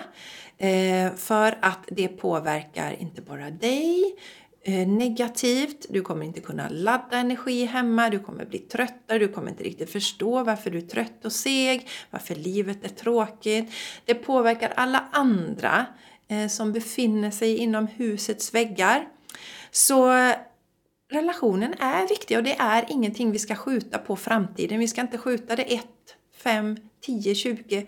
eh, 0.57 1.13
för 1.15 1.57
att 1.61 1.79
det 1.87 2.07
påverkar 2.07 2.95
inte 2.99 3.21
bara 3.21 3.49
dig 3.49 4.15
eh, 4.63 4.87
negativt, 4.87 5.85
du 5.89 6.01
kommer 6.01 6.25
inte 6.25 6.39
kunna 6.39 6.69
ladda 6.69 7.17
energi 7.17 7.65
hemma, 7.65 8.09
du 8.09 8.19
kommer 8.19 8.45
bli 8.45 8.59
tröttare, 8.59 9.19
du 9.19 9.27
kommer 9.27 9.49
inte 9.49 9.63
riktigt 9.63 9.91
förstå 9.91 10.43
varför 10.43 10.69
du 10.71 10.77
är 10.77 10.81
trött 10.81 11.25
och 11.25 11.31
seg, 11.31 11.87
varför 12.09 12.35
livet 12.35 12.83
är 12.83 12.89
tråkigt. 12.89 13.73
Det 14.05 14.15
påverkar 14.15 14.73
alla 14.75 15.05
andra 15.11 15.85
eh, 16.27 16.47
som 16.47 16.71
befinner 16.71 17.31
sig 17.31 17.57
inom 17.57 17.87
husets 17.87 18.53
väggar. 18.53 19.07
Så 19.71 20.13
relationen 21.11 21.73
är 21.73 22.07
viktig 22.07 22.37
och 22.37 22.43
det 22.43 22.55
är 22.59 22.85
ingenting 22.89 23.31
vi 23.31 23.39
ska 23.39 23.55
skjuta 23.55 23.97
på 23.97 24.15
framtiden. 24.15 24.79
Vi 24.79 24.87
ska 24.87 25.01
inte 25.01 25.17
skjuta 25.17 25.55
det 25.55 25.73
ett. 25.73 25.87
5, 26.43 26.77
10, 27.01 27.35
20 27.35 27.85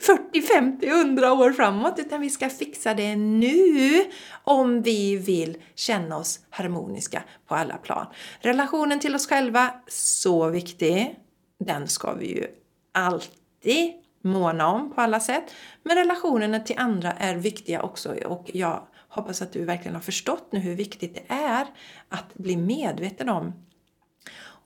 40, 0.00 0.42
50, 0.42 0.86
100 0.86 1.32
år 1.32 1.52
framåt 1.52 1.98
utan 1.98 2.20
vi 2.20 2.30
ska 2.30 2.48
fixa 2.50 2.94
det 2.94 3.16
nu 3.16 4.04
om 4.44 4.82
vi 4.82 5.16
vill 5.16 5.56
känna 5.74 6.16
oss 6.16 6.40
harmoniska 6.50 7.22
på 7.46 7.54
alla 7.54 7.76
plan. 7.76 8.06
Relationen 8.40 9.00
till 9.00 9.14
oss 9.14 9.28
själva, 9.28 9.74
så 9.88 10.48
viktig. 10.48 11.16
Den 11.58 11.88
ska 11.88 12.12
vi 12.12 12.26
ju 12.26 12.46
alltid 12.92 13.92
måna 14.22 14.68
om 14.68 14.94
på 14.94 15.00
alla 15.00 15.20
sätt. 15.20 15.44
Men 15.82 15.96
relationerna 15.96 16.60
till 16.60 16.78
andra 16.78 17.12
är 17.12 17.34
viktiga 17.34 17.82
också 17.82 18.14
och 18.26 18.50
jag 18.52 18.86
hoppas 19.08 19.42
att 19.42 19.52
du 19.52 19.64
verkligen 19.64 19.94
har 19.94 20.02
förstått 20.02 20.48
nu 20.52 20.58
hur 20.58 20.74
viktigt 20.74 21.14
det 21.14 21.34
är 21.34 21.66
att 22.08 22.34
bli 22.34 22.56
medveten 22.56 23.28
om 23.28 23.52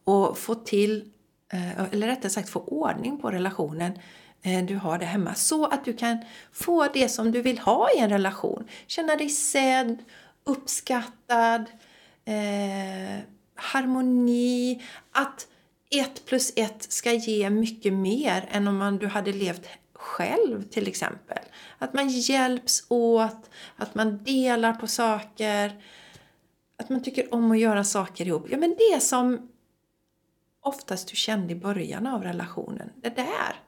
och 0.05 0.39
få 0.39 0.55
till, 0.55 1.13
Eh, 1.53 1.93
eller 1.93 2.07
rättare 2.07 2.31
sagt 2.31 2.49
få 2.49 2.61
ordning 2.61 3.19
på 3.19 3.31
relationen 3.31 3.99
eh, 4.43 4.65
du 4.65 4.77
har 4.77 4.99
där 4.99 5.07
hemma 5.07 5.35
så 5.35 5.67
att 5.67 5.85
du 5.85 5.93
kan 5.93 6.19
få 6.53 6.87
det 6.87 7.09
som 7.09 7.33
du 7.33 7.43
vill 7.43 7.59
ha 7.59 7.89
i 7.97 7.99
en 7.99 8.11
relation. 8.11 8.69
Känna 8.87 9.17
dig 9.17 9.29
sedd, 9.29 10.05
uppskattad, 10.45 11.65
eh, 12.25 13.19
harmoni, 13.55 14.83
att 15.13 15.47
ett 15.91 16.27
plus 16.27 16.53
ett 16.57 16.93
ska 16.93 17.13
ge 17.13 17.51
mycket 17.51 17.93
mer 17.93 18.49
än 18.51 18.69
om 18.69 18.77
man, 18.77 18.99
du 18.99 19.07
hade 19.07 19.33
levt 19.33 19.69
själv 19.93 20.63
till 20.63 20.89
exempel. 20.89 21.39
Att 21.79 21.95
man 21.95 22.09
hjälps 22.09 22.85
åt, 22.89 23.51
att 23.77 23.95
man 23.95 24.25
delar 24.25 24.73
på 24.73 24.87
saker, 24.87 25.83
att 26.79 26.89
man 26.89 27.03
tycker 27.03 27.35
om 27.35 27.51
att 27.51 27.59
göra 27.59 27.85
saker 27.85 28.27
ihop. 28.27 28.47
Ja 28.51 28.59
men 28.59 28.77
det 28.79 29.01
som 29.01 29.49
oftast 30.69 31.09
du 31.09 31.17
kände 31.17 31.53
i 31.53 31.57
början 31.57 32.07
av 32.07 32.23
relationen, 32.23 32.91
det 32.97 33.17
där. 33.17 33.63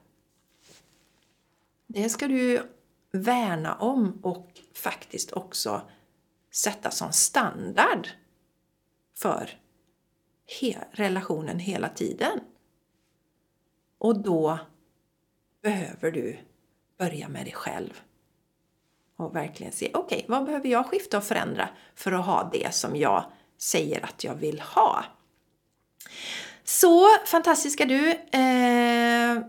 Det 1.87 2.09
ska 2.09 2.27
du 2.27 2.69
värna 3.11 3.75
om 3.75 4.19
och 4.23 4.59
faktiskt 4.73 5.31
också 5.31 5.81
sätta 6.51 6.91
som 6.91 7.11
standard 7.11 8.07
för 9.17 9.49
he 10.59 10.77
relationen 10.91 11.59
hela 11.59 11.89
tiden. 11.89 12.39
Och 13.97 14.23
då 14.23 14.59
behöver 15.61 16.11
du 16.11 16.39
börja 16.97 17.29
med 17.29 17.45
dig 17.45 17.53
själv. 17.53 18.01
Och 19.15 19.35
verkligen 19.35 19.71
se, 19.71 19.91
okej, 19.93 20.17
okay, 20.17 20.29
vad 20.29 20.45
behöver 20.45 20.69
jag 20.69 20.85
skifta 20.85 21.17
och 21.17 21.23
förändra 21.23 21.69
för 21.95 22.11
att 22.11 22.25
ha 22.25 22.49
det 22.53 22.73
som 22.73 22.95
jag 22.95 23.31
säger 23.57 24.05
att 24.05 24.23
jag 24.23 24.35
vill 24.35 24.59
ha? 24.59 25.05
Så 26.63 27.07
fantastiska 27.25 27.85
du! 27.85 28.09
Eh, 28.31 29.41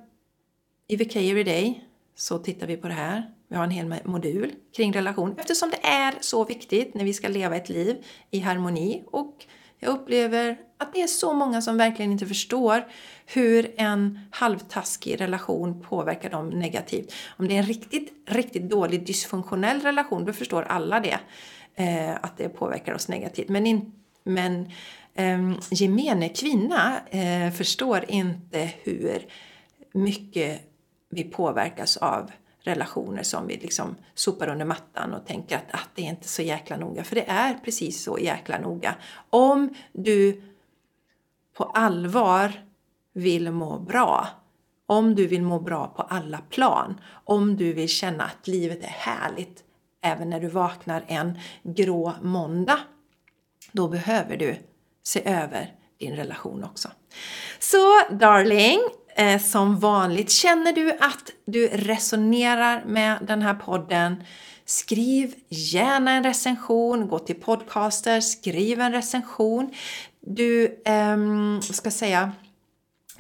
I 0.89 0.97
VK 0.97 1.15
Day 1.45 1.85
så 2.15 2.39
tittar 2.39 2.67
vi 2.67 2.77
på 2.77 2.89
det 2.89 2.95
här. 2.95 3.31
Vi 3.49 3.57
har 3.57 3.65
en 3.65 3.71
hel 3.71 3.95
modul 4.05 4.53
kring 4.77 4.93
relation 4.93 5.35
eftersom 5.39 5.71
det 5.71 5.87
är 5.87 6.15
så 6.21 6.45
viktigt 6.45 6.95
när 6.95 7.05
vi 7.05 7.13
ska 7.13 7.29
leva 7.29 7.57
ett 7.57 7.69
liv 7.69 8.05
i 8.31 8.39
harmoni 8.39 9.03
och 9.07 9.47
jag 9.79 9.91
upplever 9.91 10.59
att 10.79 10.93
det 10.93 11.03
är 11.03 11.07
så 11.07 11.33
många 11.33 11.63
som 11.63 11.77
verkligen 11.77 12.13
inte 12.13 12.27
förstår 12.27 12.85
hur 13.27 13.75
en 13.77 14.19
halvtaskig 14.31 15.21
relation 15.21 15.83
påverkar 15.83 16.31
dem 16.31 16.51
negativt. 16.51 17.13
Om 17.37 17.49
det 17.49 17.55
är 17.55 17.59
en 17.59 17.67
riktigt, 17.67 18.13
riktigt 18.27 18.71
dålig 18.71 19.07
dysfunktionell 19.07 19.81
relation, 19.81 20.25
då 20.25 20.33
förstår 20.33 20.63
alla 20.63 21.01
det. 21.01 21.19
Eh, 21.75 22.15
att 22.15 22.37
det 22.37 22.49
påverkar 22.49 22.95
oss 22.95 23.09
negativt. 23.09 23.49
Men, 23.49 23.67
in, 23.67 23.93
men 24.25 24.71
eh, 25.15 25.53
gemene 25.71 26.29
kvinna 26.29 27.01
eh, 27.11 27.53
förstår 27.53 28.05
inte 28.09 28.73
hur 28.83 29.27
mycket 29.93 30.61
vi 31.11 31.25
påverkas 31.25 31.97
av 31.97 32.31
relationer 32.61 33.23
som 33.23 33.47
vi 33.47 33.57
liksom 33.57 33.97
sopar 34.15 34.49
under 34.49 34.65
mattan 34.65 35.15
och 35.15 35.27
tänker 35.27 35.57
att, 35.57 35.71
att 35.71 35.89
det 35.95 36.03
är 36.03 36.11
inte 36.11 36.29
så 36.29 36.43
jäkla 36.43 36.77
noga. 36.77 37.05
För 37.05 37.15
det 37.15 37.29
är 37.29 37.55
precis 37.55 38.03
så 38.03 38.19
jäkla 38.19 38.59
noga. 38.59 38.95
Om 39.31 39.75
du 39.93 40.43
på 41.57 41.65
allvar 41.65 42.53
vill 43.13 43.51
må 43.51 43.79
bra, 43.79 44.29
om 44.87 45.15
du 45.15 45.27
vill 45.27 45.43
må 45.43 45.61
bra 45.61 45.87
på 45.87 46.03
alla 46.03 46.39
plan, 46.39 47.01
om 47.25 47.57
du 47.57 47.73
vill 47.73 47.89
känna 47.89 48.25
att 48.25 48.49
livet 48.49 48.83
är 48.85 48.89
härligt 48.89 49.65
även 50.01 50.31
när 50.31 50.41
du 50.41 50.49
vaknar 50.49 51.05
en 51.07 51.39
grå 51.63 52.13
måndag, 52.23 52.79
då 53.73 53.89
behöver 53.89 54.37
du 54.37 54.57
se 55.03 55.29
över 55.29 55.75
din 56.01 56.17
relation 56.17 56.65
också. 56.65 56.89
Så 57.59 58.01
darling, 58.11 58.81
eh, 59.17 59.41
som 59.41 59.79
vanligt, 59.79 60.31
känner 60.31 60.73
du 60.73 60.93
att 60.93 61.31
du 61.45 61.69
resonerar 61.69 62.85
med 62.87 63.19
den 63.23 63.43
här 63.43 63.55
podden 63.55 64.25
Skriv 64.65 65.35
gärna 65.49 66.13
en 66.13 66.25
recension, 66.25 67.09
gå 67.09 67.19
till 67.19 67.41
podcaster, 67.41 68.21
skriv 68.21 68.81
en 68.81 68.93
recension. 68.93 69.71
Du 70.21 70.83
eh, 70.85 71.17
ska 71.61 71.91
säga 71.91 72.33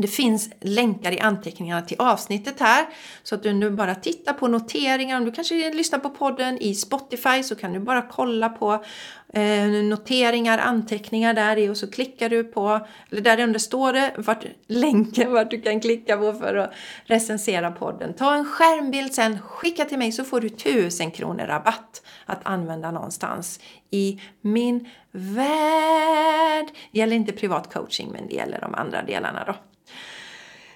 det 0.03 0.09
finns 0.09 0.51
länkar 0.61 1.13
i 1.13 1.21
anteckningarna 1.21 1.83
till 1.83 1.97
avsnittet 2.01 2.61
här 2.61 2.87
så 3.23 3.35
att 3.35 3.43
du 3.43 3.53
nu 3.53 3.71
bara 3.71 3.95
tittar 3.95 4.33
på 4.33 4.49
noteringar. 4.49 5.17
Om 5.17 5.25
du 5.25 5.33
kanske 5.33 5.73
lyssnar 5.73 5.99
på 5.99 6.11
podden 6.11 6.59
i 6.59 6.75
Spotify 6.75 7.43
så 7.43 7.55
kan 7.55 7.73
du 7.73 7.81
bara 7.81 8.03
kolla 8.03 8.49
på 8.49 8.85
eh, 9.33 9.67
noteringar, 9.67 10.59
anteckningar 10.59 11.35
där 11.35 11.57
i 11.59 11.69
och 11.69 11.77
så 11.77 11.91
klickar 11.91 12.29
du 12.29 12.45
på, 12.45 12.87
eller 13.11 13.21
där 13.21 13.41
under 13.41 13.59
står 13.59 13.93
det 13.93 14.15
vart, 14.17 14.45
länken 14.67 15.33
vart 15.33 15.51
du 15.51 15.61
kan 15.61 15.81
klicka 15.81 16.17
på 16.17 16.33
för 16.33 16.57
att 16.57 16.73
recensera 17.05 17.71
podden. 17.71 18.15
Ta 18.15 18.35
en 18.35 18.45
skärmbild 18.45 19.15
sen, 19.15 19.39
skicka 19.39 19.85
till 19.85 19.99
mig 19.99 20.13
så 20.13 20.25
får 20.25 20.41
du 20.41 20.47
1000 20.47 21.11
kronor 21.11 21.45
rabatt 21.47 22.03
att 22.27 22.41
använda 22.43 22.91
någonstans 22.91 23.61
i 23.91 24.21
min 24.41 24.89
värld. 25.13 26.67
Det 26.93 26.99
gäller 26.99 27.17
inte 27.17 27.33
privat 27.33 27.75
coaching 27.75 28.09
men 28.13 28.29
det 28.29 28.35
gäller 28.35 28.61
de 28.61 28.75
andra 28.75 29.03
delarna 29.03 29.45
då. 29.47 29.55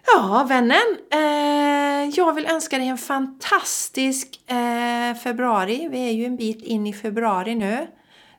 Ja, 0.06 0.46
vännen. 0.48 0.96
Eh, 1.10 2.18
jag 2.18 2.32
vill 2.32 2.46
önska 2.46 2.78
dig 2.78 2.88
en 2.88 2.98
fantastisk 2.98 4.50
eh, 4.50 5.16
februari. 5.22 5.88
Vi 5.90 6.08
är 6.08 6.12
ju 6.12 6.24
en 6.24 6.36
bit 6.36 6.62
in 6.62 6.86
i 6.86 6.92
februari 6.92 7.54
nu. 7.54 7.86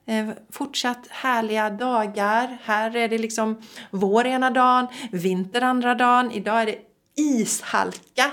Eh, 0.06 0.30
fortsatt 0.52 1.08
härliga 1.10 1.70
dagar. 1.70 2.58
Här 2.64 2.96
är 2.96 3.08
det 3.08 3.18
liksom 3.18 3.62
vår 3.92 4.28
ena 4.28 4.50
dagen, 4.50 4.88
vinter 5.12 5.62
andra 5.62 5.96
dagen. 5.96 6.32
Idag 6.32 6.62
är 6.62 6.66
det 6.66 6.78
ishalka 7.16 8.32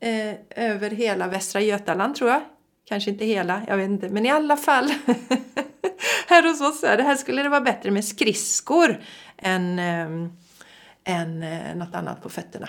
eh, 0.00 0.34
över 0.50 0.90
hela 0.90 1.28
Västra 1.28 1.60
Götaland 1.60 2.14
tror 2.14 2.30
jag. 2.30 2.40
Kanske 2.88 3.10
inte 3.10 3.24
hela, 3.24 3.62
jag 3.68 3.76
vet 3.76 3.88
inte. 3.88 4.08
Men 4.08 4.26
i 4.26 4.30
alla 4.30 4.56
fall. 4.56 4.92
här 6.26 6.48
hos 6.48 6.60
oss 6.60 6.84
är 6.84 6.96
det 6.96 7.02
här 7.02 7.16
skulle 7.16 7.42
det 7.42 7.48
vara 7.48 7.60
bättre 7.60 7.90
med 7.90 8.04
skridskor 8.04 9.00
än 9.38 9.78
eh, 9.78 10.30
än 11.06 11.42
eh, 11.42 11.74
något 11.74 11.94
annat 11.94 12.22
på 12.22 12.28
fötterna. 12.28 12.68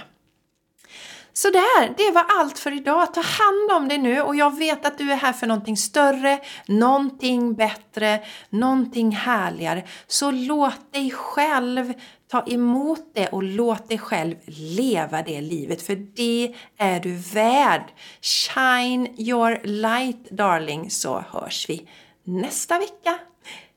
Sådär, 1.34 1.93
det 1.97 2.12
var 2.12 2.26
allt 2.39 2.60
för 2.60 2.71
idag. 2.71 3.13
Ta 3.13 3.21
hand 3.21 3.71
om 3.71 3.88
dig 3.88 3.97
nu 3.97 4.21
och 4.21 4.36
jag 4.36 4.58
vet 4.58 4.86
att 4.86 4.97
du 4.97 5.12
är 5.12 5.15
här 5.15 5.34
för 5.34 5.47
någonting 5.47 5.78
större, 5.78 6.39
någonting 6.67 7.56
bättre, 7.56 8.19
någonting 8.50 9.12
härligare. 9.12 9.84
Så 10.08 10.32
låt 10.32 10.93
dig 10.93 11.12
själv 11.12 11.93
ta 12.32 12.43
emot 12.47 13.12
det 13.13 13.28
och 13.28 13.43
låt 13.43 13.89
dig 13.89 13.97
själv 13.97 14.36
leva 14.78 15.21
det 15.21 15.41
livet 15.41 15.82
för 15.82 15.95
det 15.95 16.56
är 16.78 17.00
du 17.00 17.15
värd. 17.15 17.84
Shine 18.21 19.08
your 19.17 19.60
light 19.63 20.30
darling 20.30 20.89
så 20.89 21.23
hörs 21.32 21.69
vi 21.69 21.89
nästa 22.23 22.80
vecka. 22.80 23.19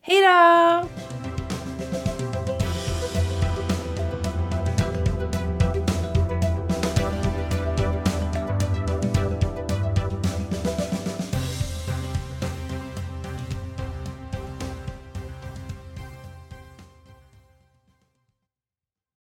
Hejdå! 0.01 1.40